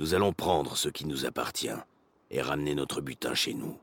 Nous 0.00 0.12
allons 0.12 0.34
prendre 0.34 0.76
ce 0.76 0.90
qui 0.90 1.06
nous 1.06 1.24
appartient 1.24 1.80
et 2.30 2.42
ramener 2.42 2.74
notre 2.74 3.00
butin 3.00 3.32
chez 3.32 3.54
nous. 3.54 3.78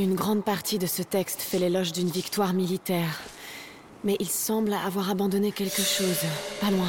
Une 0.00 0.14
grande 0.14 0.42
partie 0.42 0.78
de 0.78 0.86
ce 0.86 1.02
texte 1.02 1.42
fait 1.42 1.58
l'éloge 1.58 1.92
d'une 1.92 2.08
victoire 2.08 2.54
militaire. 2.54 3.20
Mais 4.02 4.16
il 4.18 4.30
semble 4.30 4.72
avoir 4.72 5.10
abandonné 5.10 5.52
quelque 5.52 5.82
chose, 5.82 6.22
pas 6.58 6.70
loin. 6.70 6.88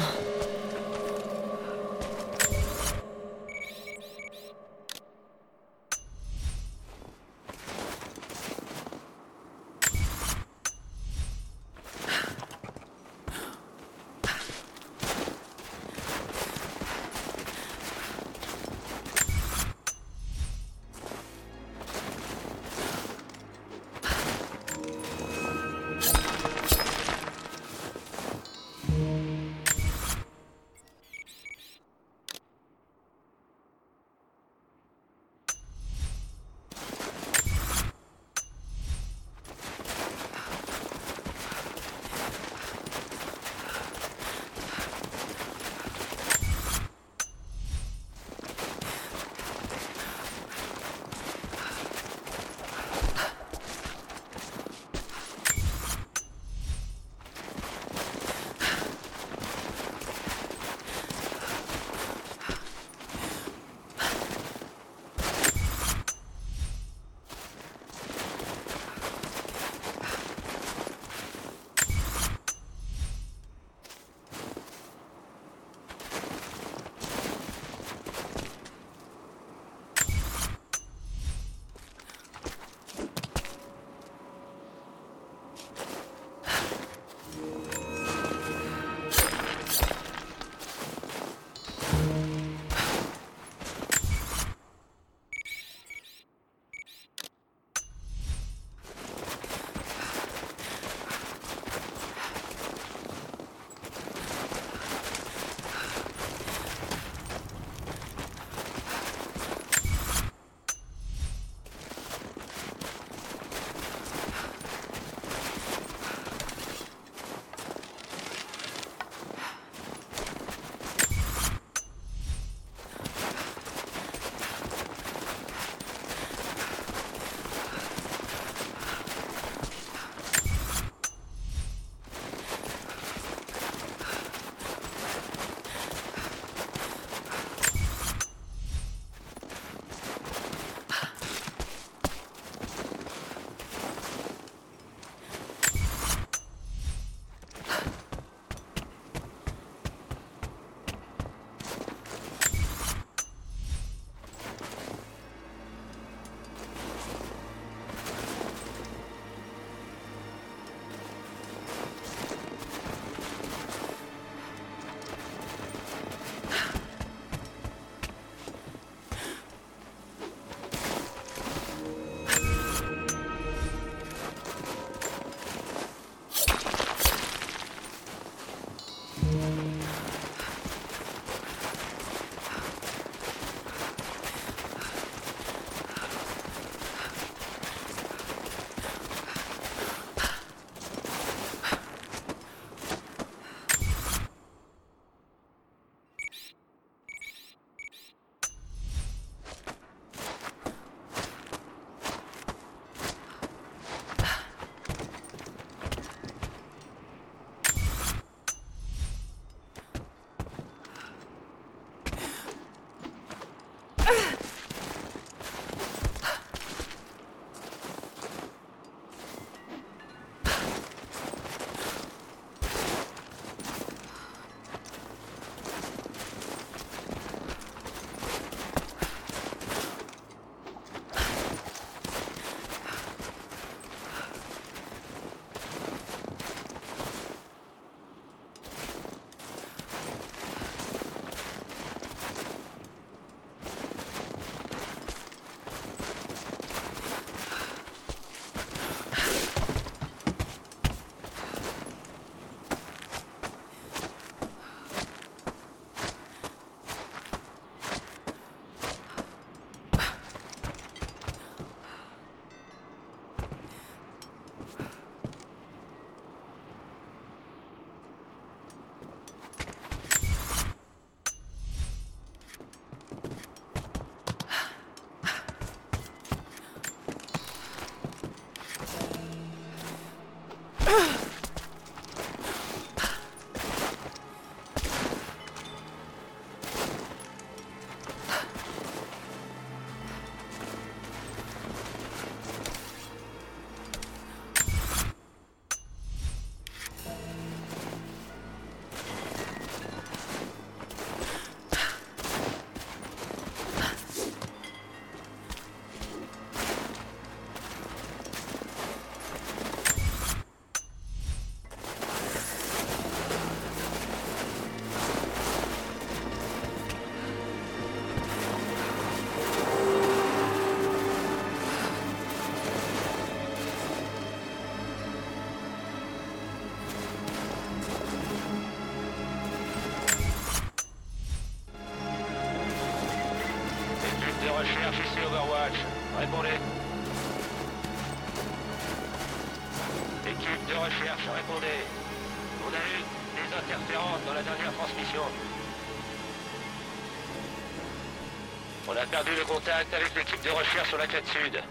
Perdu 349.12 349.32
le 349.36 349.44
contact 349.44 349.92
avec 349.92 350.14
l'équipe 350.14 350.42
de 350.42 350.48
recherche 350.48 350.88
sur 350.88 350.96
la 350.96 351.06
quête 351.06 351.26
sud. 351.26 351.62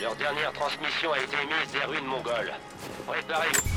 Leur 0.00 0.16
dernière 0.16 0.52
transmission 0.52 1.12
a 1.12 1.18
été 1.20 1.36
émise 1.36 1.72
des 1.72 1.84
ruines 1.84 2.06
mongoles. 2.06 2.52
Préparez-vous. 3.06 3.68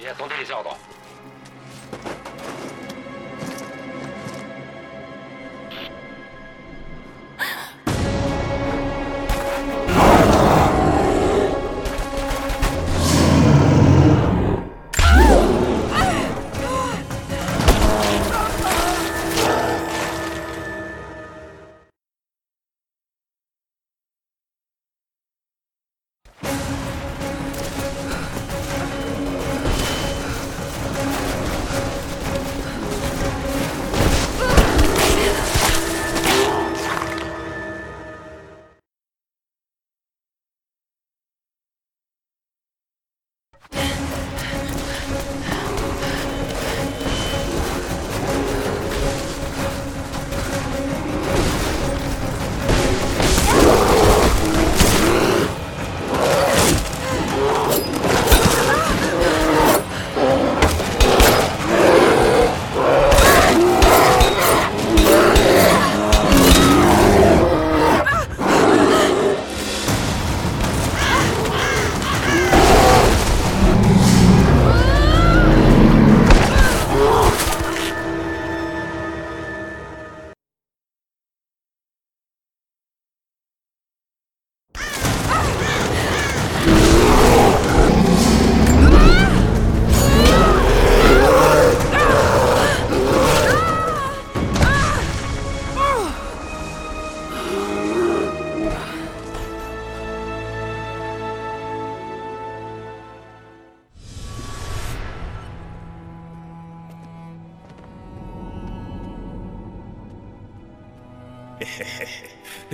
Et 0.00 0.08
attendez 0.08 0.34
les 0.42 0.50
ordres. 0.50 0.78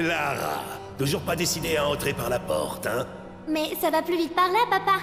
Lara, 0.07 0.63
toujours 0.99 1.21
pas 1.21 1.37
décidé 1.37 1.77
à 1.77 1.87
entrer 1.87 2.13
par 2.13 2.29
la 2.29 2.39
porte, 2.39 2.87
hein 2.87 3.07
Mais 3.49 3.75
ça 3.81 3.91
va 3.91 4.03
plus 4.03 4.17
vite 4.17 4.35
par 4.35 4.49
là, 4.49 4.61
papa. 4.71 4.99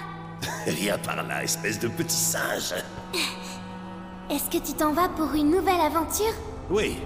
Viens 0.66 0.98
par 0.98 1.22
là, 1.22 1.42
espèce 1.42 1.78
de 1.78 1.88
petit 1.88 2.16
singe. 2.16 2.74
Est-ce 4.30 4.50
que 4.50 4.64
tu 4.64 4.72
t'en 4.72 4.92
vas 4.92 5.08
pour 5.08 5.32
une 5.34 5.50
nouvelle 5.50 5.80
aventure? 5.80 6.32
Oui, 6.70 6.96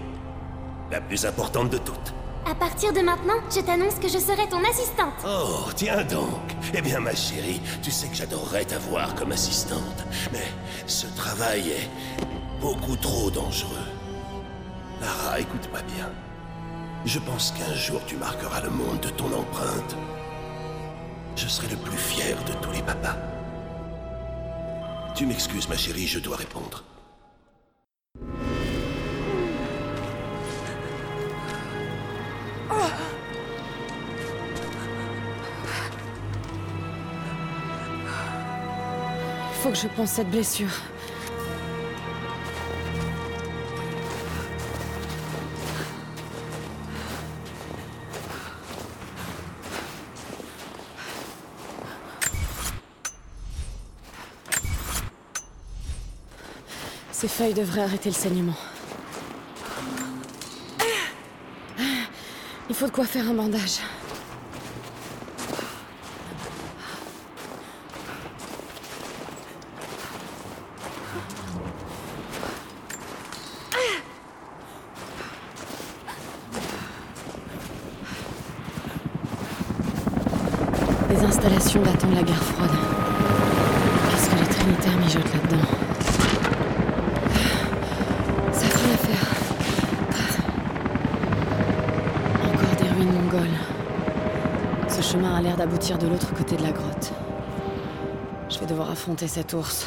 la 0.90 1.00
plus 1.00 1.26
importante 1.26 1.70
de 1.70 1.78
toutes. 1.78 2.14
À 2.48 2.54
partir 2.54 2.92
de 2.92 3.00
maintenant, 3.00 3.40
je 3.54 3.60
t'annonce 3.60 3.96
que 3.96 4.08
je 4.08 4.18
serai 4.18 4.48
ton 4.48 4.62
assistante. 4.64 5.14
Oh, 5.26 5.68
tiens 5.74 6.02
donc. 6.04 6.54
Eh 6.72 6.80
bien, 6.80 7.00
ma 7.00 7.14
chérie, 7.14 7.60
tu 7.82 7.90
sais 7.90 8.06
que 8.08 8.14
j'adorerais 8.14 8.64
t'avoir 8.64 9.14
comme 9.14 9.32
assistante. 9.32 10.04
Mais 10.32 10.46
ce 10.86 11.06
travail 11.08 11.70
est 11.70 11.90
beaucoup 12.60 12.96
trop 12.96 13.30
dangereux. 13.30 13.88
Lara, 15.00 15.40
écoute-moi 15.40 15.80
bien. 15.94 16.08
Je 17.08 17.18
pense 17.20 17.52
qu'un 17.52 17.72
jour 17.72 18.02
tu 18.06 18.16
marqueras 18.16 18.60
le 18.60 18.68
monde 18.68 19.00
de 19.00 19.08
ton 19.08 19.32
empreinte. 19.32 19.96
Je 21.36 21.48
serai 21.48 21.66
le 21.68 21.76
plus 21.76 21.96
fier 21.96 22.36
de 22.44 22.52
tous 22.60 22.70
les 22.70 22.82
papas. 22.82 23.16
Tu 25.14 25.24
m'excuses, 25.24 25.70
ma 25.70 25.76
chérie, 25.78 26.06
je 26.06 26.18
dois 26.18 26.36
répondre. 26.36 26.84
Faut 39.62 39.70
que 39.70 39.78
je 39.78 39.88
pense 39.96 40.10
cette 40.10 40.30
blessure. 40.30 40.68
Ces 57.20 57.26
feuilles 57.26 57.52
devraient 57.52 57.80
arrêter 57.80 58.10
le 58.10 58.14
saignement. 58.14 58.54
Il 62.70 62.76
faut 62.76 62.86
de 62.86 62.92
quoi 62.92 63.06
faire 63.06 63.28
un 63.28 63.34
bandage. 63.34 63.80
Chemin 95.80 95.96
a 95.96 95.98
l'air 95.98 95.98
d'aboutir 95.98 95.98
de 95.98 96.06
l'autre 96.08 96.34
côté 96.34 96.56
de 96.56 96.62
la 96.62 96.72
grotte. 96.72 97.12
Je 98.50 98.58
vais 98.58 98.66
devoir 98.66 98.90
affronter 98.90 99.28
cet 99.28 99.52
ours. 99.54 99.86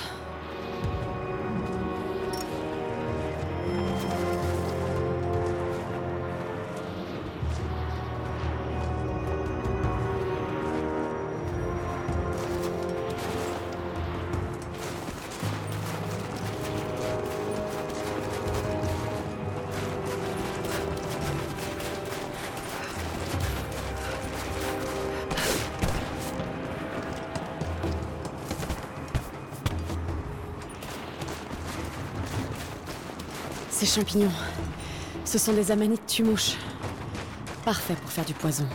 Champignons, 33.91 34.31
ce 35.25 35.37
sont 35.37 35.51
des 35.51 35.69
amanites 35.69 36.05
tumouches. 36.05 36.55
Parfait 37.65 37.95
pour 37.95 38.09
faire 38.09 38.23
du 38.23 38.33
poison. 38.33 38.65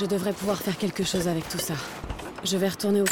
Je 0.00 0.06
devrais 0.06 0.32
pouvoir 0.32 0.56
faire 0.56 0.78
quelque 0.78 1.04
chose 1.04 1.28
avec 1.28 1.46
tout 1.46 1.58
ça. 1.58 1.74
Je 2.42 2.56
vais 2.56 2.68
retourner 2.68 3.02
au... 3.02 3.04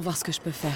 voir 0.00 0.16
ce 0.16 0.24
que 0.24 0.32
je 0.32 0.40
peux 0.40 0.50
faire. 0.50 0.74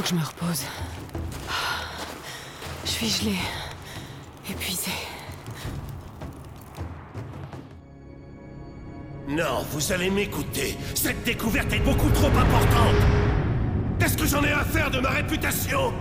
Faut 0.00 0.04
que 0.04 0.08
je 0.08 0.14
me 0.14 0.24
repose. 0.24 0.64
Je 2.86 2.90
suis 2.90 3.10
gelée. 3.10 3.36
Épuisée. 4.48 4.90
Non, 9.28 9.62
vous 9.70 9.92
allez 9.92 10.08
m'écouter. 10.08 10.78
Cette 10.94 11.22
découverte 11.24 11.70
est 11.74 11.80
beaucoup 11.80 12.08
trop 12.12 12.28
importante. 12.28 12.96
Qu'est-ce 13.98 14.16
que 14.16 14.24
j'en 14.24 14.42
ai 14.42 14.52
à 14.52 14.64
faire 14.64 14.90
de 14.90 15.00
ma 15.00 15.10
réputation? 15.10 15.92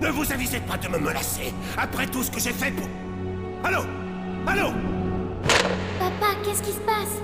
Ne 0.00 0.10
vous 0.10 0.30
avisez 0.30 0.60
pas 0.60 0.76
de 0.76 0.86
me 0.86 0.98
menacer, 0.98 1.52
après 1.76 2.06
tout 2.06 2.22
ce 2.22 2.30
que 2.30 2.38
j'ai 2.38 2.52
fait 2.52 2.70
pour... 2.70 2.86
Allô? 3.64 3.80
Allô? 4.46 4.70
Papa, 5.98 6.36
qu'est-ce 6.44 6.62
qui 6.62 6.70
se 6.70 6.80
passe? 6.82 7.20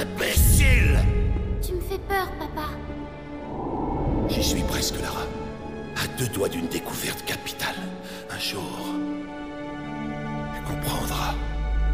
Imbécile 0.00 1.00
Tu 1.60 1.74
me 1.74 1.80
fais 1.82 1.98
peur, 2.08 2.30
papa. 2.38 2.70
J'y 4.30 4.42
suis 4.42 4.62
presque, 4.62 4.94
Lara. 5.02 5.26
Deux 6.20 6.28
doigts 6.28 6.50
d'une 6.50 6.68
découverte 6.68 7.24
capitale. 7.24 7.76
Un 8.30 8.38
jour... 8.38 8.60
Tu 10.54 10.62
comprendras. 10.70 11.32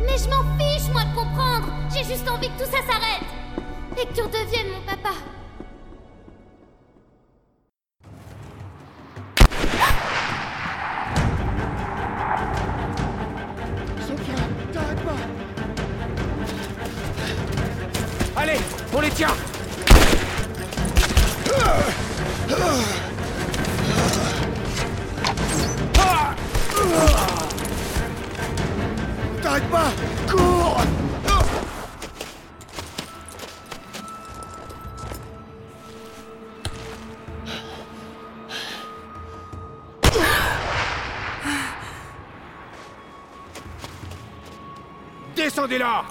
Mais 0.00 0.18
je 0.18 0.28
m'en 0.28 0.42
fiche, 0.58 0.90
moi, 0.92 1.04
de 1.04 1.14
comprendre 1.14 1.68
J'ai 1.94 2.02
juste 2.02 2.28
envie 2.28 2.48
que 2.48 2.64
tout 2.64 2.68
ça 2.68 2.78
s'arrête 2.78 3.22
Et 3.96 4.04
que 4.04 4.12
tu 4.12 4.22
redeviennes 4.22 4.72
mon 4.72 4.80
papa 4.84 5.10
Allez, 18.36 18.58
on 18.92 19.00
les 19.00 19.10
tient 19.10 19.28
là 45.78 46.04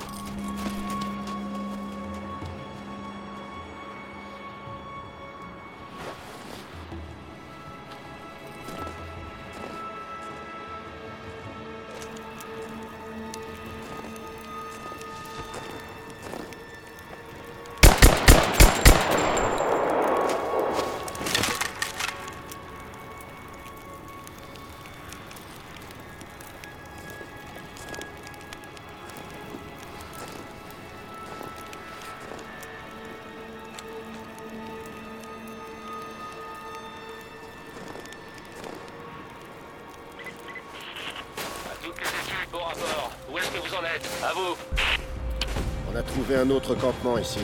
un 46.46 46.50
autre 46.52 46.76
campement 46.76 47.18
ici. 47.18 47.40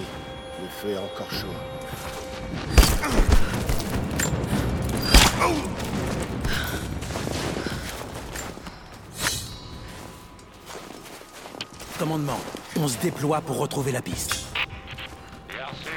Le 0.61 0.67
feu 0.69 0.89
est 0.91 0.97
encore 0.97 1.31
chaud. 1.31 1.47
Commandement, 11.97 12.39
on 12.79 12.87
se 12.87 12.97
déploie 12.97 13.41
pour 13.41 13.57
retrouver 13.57 13.91
la 13.91 14.01
piste. 14.01 14.45
Bien 15.47 15.65
reçu. 15.65 15.89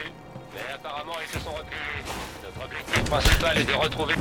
Mais 0.55 0.75
apparemment, 0.75 1.15
ils 1.23 1.39
se 1.39 1.45
sont 1.45 1.51
reculés. 1.51 2.05
Notre 2.43 2.65
objectif 2.65 3.05
principal 3.05 3.59
est 3.59 3.65
de 3.65 3.73
retrouver... 3.73 4.15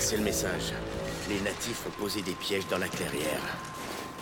passé 0.00 0.16
le 0.16 0.24
message. 0.24 0.72
Les 1.28 1.38
natifs 1.42 1.84
ont 1.86 2.00
posé 2.00 2.22
des 2.22 2.32
pièges 2.32 2.66
dans 2.68 2.78
la 2.78 2.88
clairière. 2.88 3.42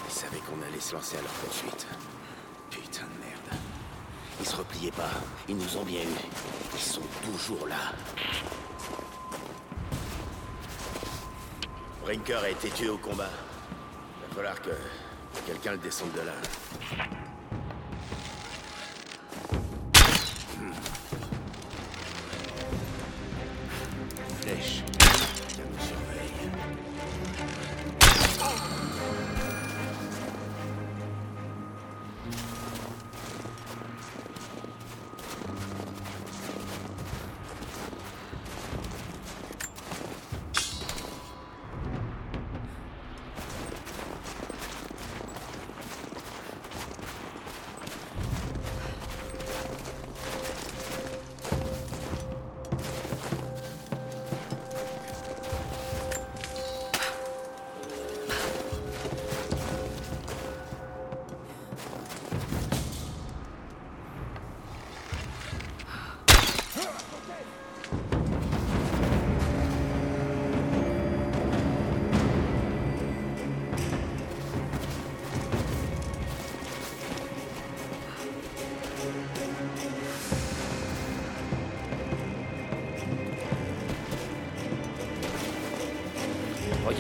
Ils 0.09 0.13
savaient 0.13 0.41
qu'on 0.41 0.61
allait 0.67 0.81
se 0.81 0.93
lancer 0.93 1.17
à 1.17 1.21
leur 1.21 1.31
poursuite. 1.31 1.87
Putain 2.69 3.05
de 3.05 3.25
merde. 3.25 3.63
Ils 4.41 4.47
se 4.47 4.57
repliaient 4.57 4.91
pas. 4.91 5.13
Ils 5.49 5.57
nous 5.57 5.77
ont 5.77 5.85
bien 5.85 6.01
eu. 6.01 6.29
Ils 6.75 6.81
sont 6.81 7.09
toujours 7.23 7.69
là. 7.69 7.95
Brinker 12.03 12.43
a 12.43 12.51
été 12.51 12.71
tué 12.71 12.89
au 12.89 12.99
combat. 12.99 13.31
Va 14.21 14.35
falloir 14.35 14.61
que 14.61 14.71
quelqu'un 15.47 15.73
le 15.73 15.79
descende 15.79 16.11
de 16.11 16.23
là. 16.23 16.35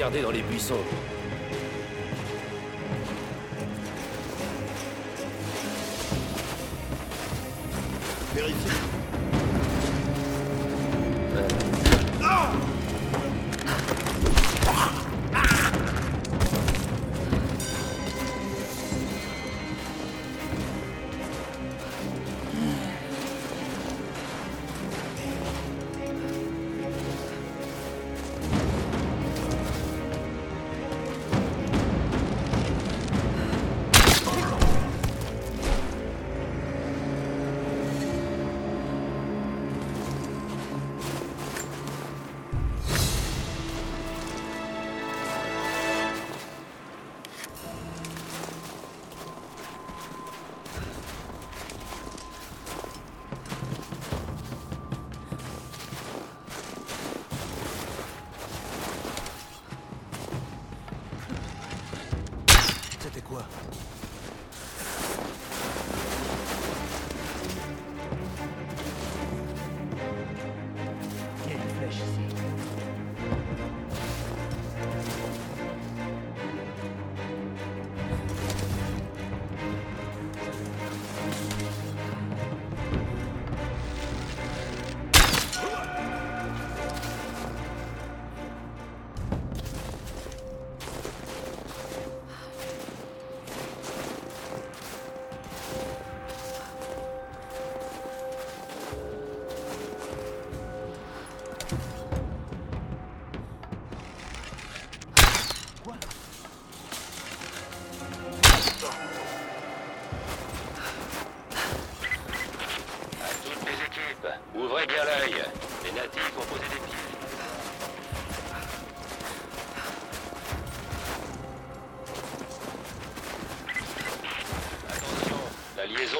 Regardez 0.08 0.22
dans 0.22 0.30
les 0.30 0.42
buissons. 0.42 0.74
Vérifiez. 8.34 8.97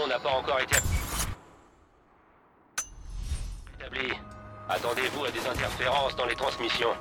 N'a 0.08 0.18
pas 0.18 0.30
encore 0.30 0.58
été 0.60 0.76
établie. 3.78 4.12
Attendez-vous 4.68 5.24
à 5.24 5.30
des 5.30 5.46
interférences 5.46 6.16
dans 6.16 6.24
les 6.24 6.34
transmissions. 6.34 6.94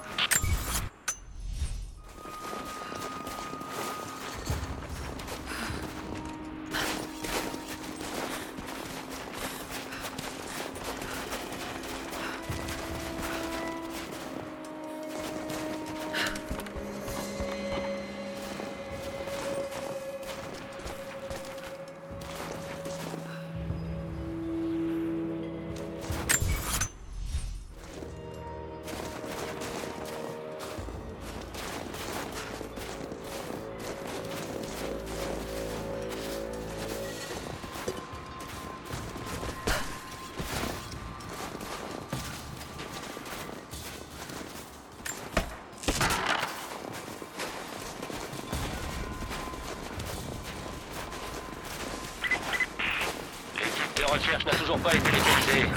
Recherche 54.18 54.46
n'a 54.46 54.52
toujours 54.52 54.80
pas 54.80 54.96
été 54.96 55.12
localisée. 55.12 55.70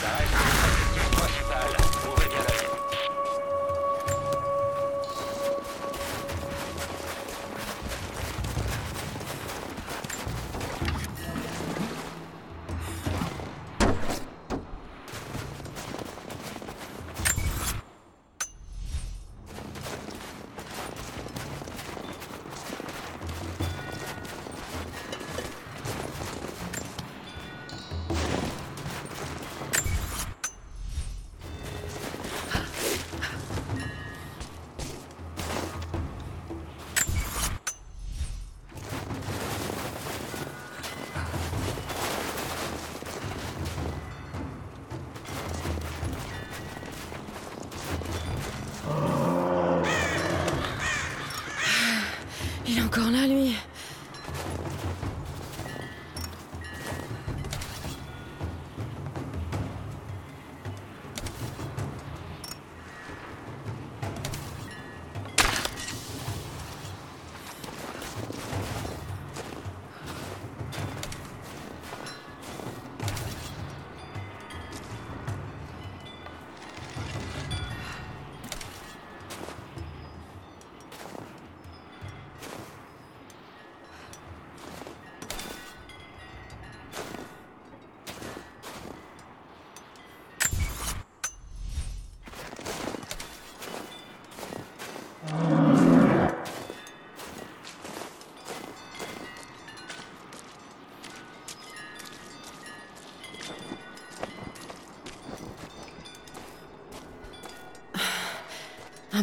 Ça 0.00 0.08
reste 0.18 0.65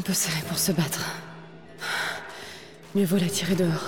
Un 0.04 0.06
peu 0.06 0.14
serré 0.14 0.42
pour 0.50 0.60
se 0.60 0.74
battre. 0.74 1.06
Mieux 2.94 3.06
vaut 3.06 3.16
la 3.16 3.30
tirer 3.30 3.56
dehors. 3.56 3.88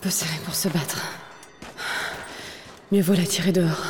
Peu 0.00 0.10
serré 0.10 0.36
pour 0.44 0.54
se 0.54 0.68
battre. 0.68 1.04
Mieux 2.90 3.02
vaut 3.02 3.14
la 3.14 3.26
tirer 3.26 3.52
dehors. 3.52 3.84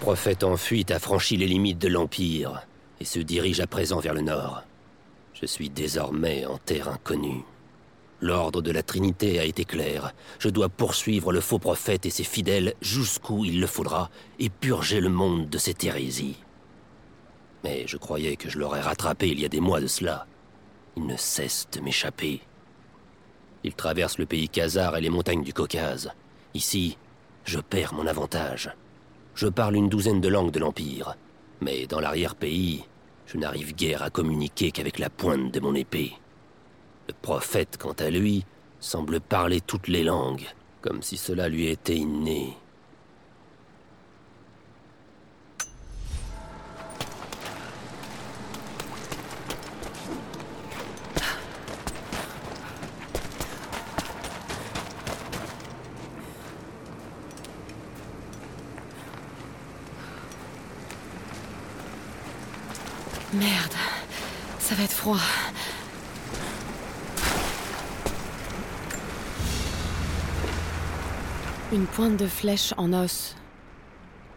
Prophète 0.00 0.44
en 0.44 0.56
fuite 0.56 0.90
a 0.90 0.98
franchi 0.98 1.36
les 1.36 1.46
limites 1.46 1.78
de 1.78 1.86
l'Empire 1.86 2.66
et 3.00 3.04
se 3.04 3.18
dirige 3.18 3.60
à 3.60 3.66
présent 3.66 4.00
vers 4.00 4.14
le 4.14 4.22
nord. 4.22 4.62
Je 5.34 5.44
suis 5.44 5.68
désormais 5.68 6.46
en 6.46 6.56
terre 6.56 6.88
inconnue. 6.88 7.44
L'ordre 8.22 8.62
de 8.62 8.70
la 8.70 8.82
Trinité 8.82 9.38
a 9.38 9.44
été 9.44 9.66
clair. 9.66 10.14
Je 10.38 10.48
dois 10.48 10.70
poursuivre 10.70 11.32
le 11.32 11.42
faux 11.42 11.58
prophète 11.58 12.06
et 12.06 12.10
ses 12.10 12.24
fidèles 12.24 12.74
jusqu'où 12.80 13.44
il 13.44 13.60
le 13.60 13.66
faudra 13.66 14.10
et 14.38 14.48
purger 14.48 15.00
le 15.00 15.10
monde 15.10 15.50
de 15.50 15.58
cette 15.58 15.84
hérésie. 15.84 16.38
Mais 17.62 17.84
je 17.86 17.98
croyais 17.98 18.36
que 18.36 18.48
je 18.48 18.58
l'aurais 18.58 18.80
rattrapé 18.80 19.28
il 19.28 19.40
y 19.40 19.44
a 19.44 19.50
des 19.50 19.60
mois 19.60 19.82
de 19.82 19.86
cela. 19.86 20.26
Il 20.96 21.06
ne 21.06 21.16
cesse 21.16 21.68
de 21.72 21.80
m'échapper. 21.80 22.40
Il 23.64 23.74
traverse 23.74 24.16
le 24.16 24.24
pays 24.24 24.48
Khazar 24.48 24.96
et 24.96 25.02
les 25.02 25.10
montagnes 25.10 25.44
du 25.44 25.52
Caucase. 25.52 26.10
Ici, 26.54 26.96
je 27.44 27.60
perds 27.60 27.92
mon 27.92 28.06
avantage. 28.06 28.70
Je 29.40 29.46
parle 29.46 29.76
une 29.76 29.88
douzaine 29.88 30.20
de 30.20 30.28
langues 30.28 30.50
de 30.50 30.58
l'Empire, 30.58 31.16
mais 31.62 31.86
dans 31.86 31.98
l'arrière-pays, 31.98 32.84
je 33.24 33.38
n'arrive 33.38 33.74
guère 33.74 34.02
à 34.02 34.10
communiquer 34.10 34.70
qu'avec 34.70 34.98
la 34.98 35.08
pointe 35.08 35.50
de 35.50 35.60
mon 35.60 35.74
épée. 35.74 36.12
Le 37.08 37.14
prophète, 37.22 37.78
quant 37.80 37.94
à 38.00 38.10
lui, 38.10 38.44
semble 38.80 39.18
parler 39.18 39.62
toutes 39.62 39.88
les 39.88 40.04
langues, 40.04 40.44
comme 40.82 41.00
si 41.00 41.16
cela 41.16 41.48
lui 41.48 41.68
était 41.68 41.96
inné. 41.96 42.54
Merde, 63.32 63.74
ça 64.70 64.76
va 64.76 64.84
être 64.84 64.92
froid. 64.92 65.18
Une 71.72 71.86
pointe 71.86 72.16
de 72.16 72.28
flèche 72.28 72.72
en 72.76 72.92
os. 72.92 73.34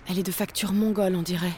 Elle 0.10 0.18
est 0.18 0.24
de 0.24 0.32
facture 0.32 0.74
mongole, 0.74 1.16
on 1.16 1.22
dirait. 1.22 1.54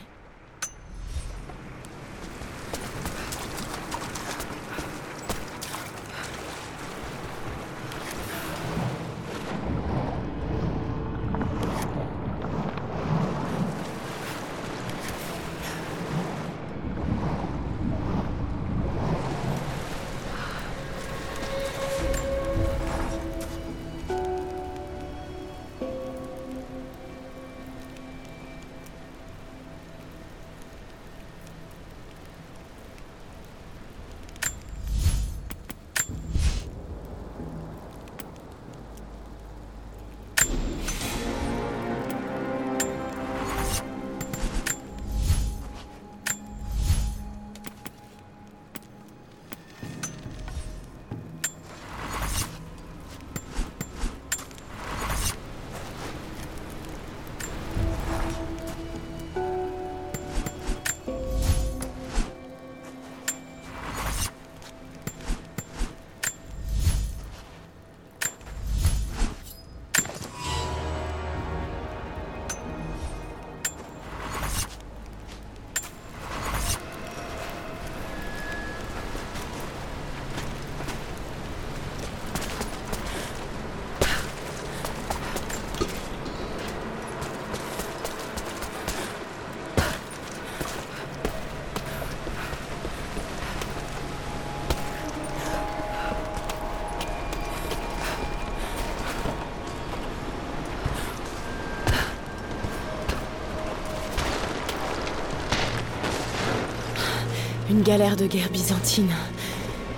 Une 107.76 107.84
galère 107.84 108.16
de 108.16 108.26
guerre 108.26 108.50
byzantine. 108.52 109.10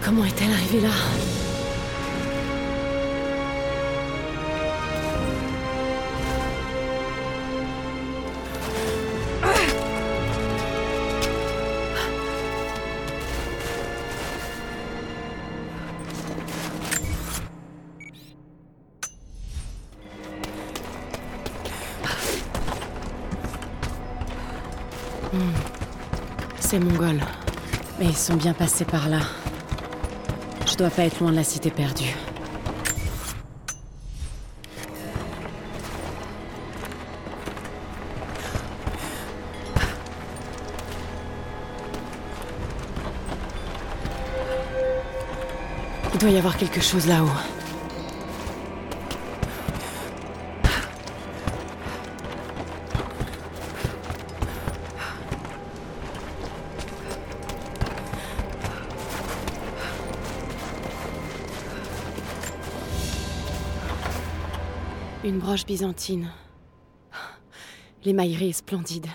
Comment 0.04 0.26
est-elle 0.26 0.52
arrivée 0.52 0.82
là? 0.82 0.90
Hmm. 25.32 25.52
C'est 26.60 26.80
mongol. 26.80 27.22
Mais 28.00 28.06
ils 28.06 28.16
sont 28.16 28.36
bien 28.36 28.54
passés 28.54 28.86
par 28.86 29.10
là. 29.10 29.20
Je 30.70 30.76
dois 30.76 30.90
pas 30.90 31.04
être 31.04 31.20
loin 31.20 31.32
de 31.32 31.36
la 31.36 31.44
cité 31.44 31.72
perdue. 31.72 32.16
Il 46.14 46.20
doit 46.20 46.30
y 46.30 46.38
avoir 46.38 46.58
quelque 46.58 46.82
chose 46.82 47.08
là-haut. 47.08 47.57
Une 65.38 65.44
broche 65.44 65.68
byzantine. 65.68 66.32
L'émaillerie 68.04 68.50
est 68.50 68.54
splendide. 68.54 69.06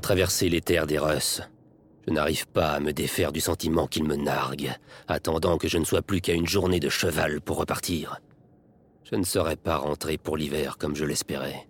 Traversé 0.00 0.48
les 0.48 0.60
terres 0.60 0.86
des 0.86 0.98
Russes. 0.98 1.42
Je 2.06 2.12
n'arrive 2.12 2.46
pas 2.46 2.70
à 2.70 2.80
me 2.80 2.92
défaire 2.92 3.32
du 3.32 3.40
sentiment 3.40 3.86
qu'il 3.86 4.04
me 4.04 4.16
nargue, 4.16 4.72
attendant 5.08 5.58
que 5.58 5.68
je 5.68 5.78
ne 5.78 5.84
sois 5.84 6.02
plus 6.02 6.20
qu'à 6.20 6.34
une 6.34 6.46
journée 6.46 6.80
de 6.80 6.88
cheval 6.88 7.40
pour 7.40 7.56
repartir. 7.56 8.20
Je 9.04 9.16
ne 9.16 9.24
serais 9.24 9.56
pas 9.56 9.76
rentré 9.76 10.18
pour 10.18 10.36
l'hiver 10.36 10.78
comme 10.78 10.96
je 10.96 11.04
l'espérais. 11.04 11.68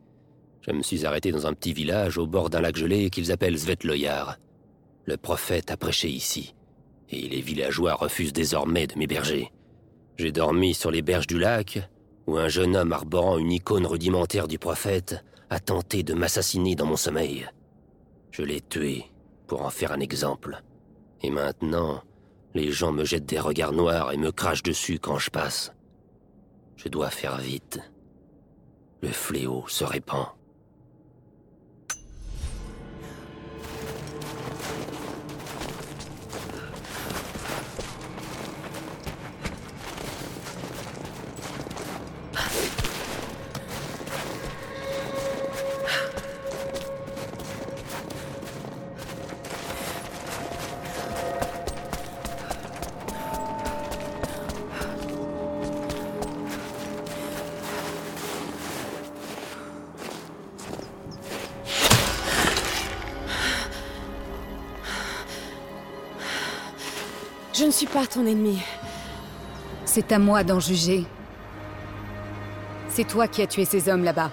Je 0.66 0.72
me 0.72 0.82
suis 0.82 1.06
arrêté 1.06 1.32
dans 1.32 1.46
un 1.46 1.52
petit 1.52 1.72
village 1.72 2.18
au 2.18 2.26
bord 2.26 2.50
d'un 2.50 2.60
lac 2.60 2.76
gelé 2.76 3.08
qu'ils 3.08 3.32
appellent 3.32 3.58
Svetloyar. 3.58 4.38
Le 5.04 5.16
prophète 5.16 5.70
a 5.70 5.76
prêché 5.76 6.08
ici, 6.08 6.54
et 7.10 7.28
les 7.28 7.40
villageois 7.40 7.94
refusent 7.94 8.32
désormais 8.32 8.86
de 8.86 8.98
m'héberger. 8.98 9.52
J'ai 10.16 10.32
dormi 10.32 10.74
sur 10.74 10.90
les 10.90 11.02
berges 11.02 11.26
du 11.26 11.38
lac, 11.38 11.88
où 12.26 12.36
un 12.36 12.48
jeune 12.48 12.76
homme 12.76 12.92
arborant 12.92 13.38
une 13.38 13.52
icône 13.52 13.86
rudimentaire 13.86 14.48
du 14.48 14.58
prophète 14.58 15.22
a 15.50 15.60
tenté 15.60 16.02
de 16.02 16.14
m'assassiner 16.14 16.74
dans 16.74 16.86
mon 16.86 16.96
sommeil. 16.96 17.46
Je 18.36 18.42
l'ai 18.42 18.60
tué 18.60 19.06
pour 19.46 19.64
en 19.64 19.70
faire 19.70 19.92
un 19.92 20.00
exemple. 20.00 20.62
Et 21.22 21.30
maintenant, 21.30 22.02
les 22.52 22.70
gens 22.70 22.92
me 22.92 23.02
jettent 23.02 23.24
des 23.24 23.40
regards 23.40 23.72
noirs 23.72 24.12
et 24.12 24.18
me 24.18 24.30
crachent 24.30 24.62
dessus 24.62 24.98
quand 24.98 25.16
je 25.16 25.30
passe. 25.30 25.72
Je 26.76 26.88
dois 26.88 27.08
faire 27.08 27.38
vite. 27.38 27.80
Le 29.00 29.08
fléau 29.08 29.64
se 29.68 29.84
répand. 29.84 30.26
Ton 68.16 68.24
ennemi. 68.24 68.62
C'est 69.84 70.10
à 70.10 70.18
moi 70.18 70.42
d'en 70.42 70.58
juger. 70.58 71.04
C'est 72.88 73.06
toi 73.06 73.28
qui 73.28 73.42
as 73.42 73.46
tué 73.46 73.66
ces 73.66 73.90
hommes 73.90 74.04
là-bas. 74.04 74.30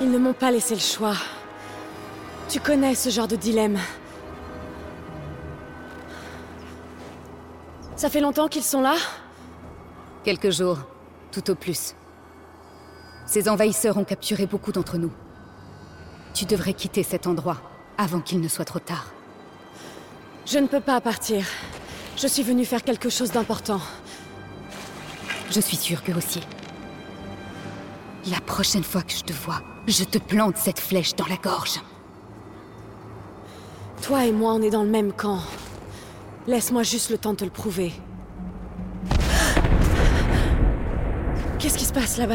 Ils 0.00 0.10
ne 0.10 0.18
m'ont 0.18 0.32
pas 0.32 0.52
laissé 0.52 0.74
le 0.74 0.80
choix. 0.80 1.16
Tu 2.48 2.60
connais 2.60 2.94
ce 2.94 3.10
genre 3.10 3.26
de 3.26 3.34
dilemme. 3.34 3.78
Ça 7.96 8.08
fait 8.08 8.20
longtemps 8.20 8.46
qu'ils 8.46 8.62
sont 8.62 8.80
là? 8.80 8.94
Quelques 10.22 10.50
jours, 10.50 10.78
tout 11.32 11.50
au 11.50 11.56
plus. 11.56 11.96
Ces 13.26 13.48
envahisseurs 13.48 13.96
ont 13.96 14.04
capturé 14.04 14.46
beaucoup 14.46 14.70
d'entre 14.70 14.98
nous. 14.98 15.12
Tu 16.32 16.44
devrais 16.44 16.74
quitter 16.74 17.02
cet 17.02 17.26
endroit 17.26 17.60
avant 17.96 18.20
qu'il 18.20 18.40
ne 18.40 18.46
soit 18.46 18.64
trop 18.64 18.78
tard. 18.78 19.06
Je 20.46 20.58
ne 20.58 20.68
peux 20.68 20.80
pas 20.80 21.00
partir. 21.00 21.44
Je 22.20 22.26
suis 22.26 22.42
venu 22.42 22.64
faire 22.64 22.82
quelque 22.82 23.10
chose 23.10 23.30
d'important. 23.30 23.80
Je 25.52 25.60
suis 25.60 25.76
sûre 25.76 26.02
que 26.02 26.10
aussi. 26.10 26.40
La 28.28 28.40
prochaine 28.40 28.82
fois 28.82 29.02
que 29.02 29.12
je 29.12 29.22
te 29.22 29.32
vois, 29.32 29.62
je 29.86 30.02
te 30.02 30.18
plante 30.18 30.56
cette 30.56 30.80
flèche 30.80 31.14
dans 31.14 31.26
la 31.26 31.36
gorge. 31.36 31.80
Toi 34.02 34.24
et 34.24 34.32
moi, 34.32 34.52
on 34.54 34.62
est 34.62 34.70
dans 34.70 34.82
le 34.82 34.90
même 34.90 35.12
camp. 35.12 35.38
Laisse-moi 36.48 36.82
juste 36.82 37.10
le 37.10 37.18
temps 37.18 37.34
de 37.34 37.36
te 37.36 37.44
le 37.44 37.50
prouver. 37.50 37.92
Qu'est-ce 41.60 41.78
qui 41.78 41.84
se 41.84 41.92
passe 41.92 42.18
là-bas? 42.18 42.34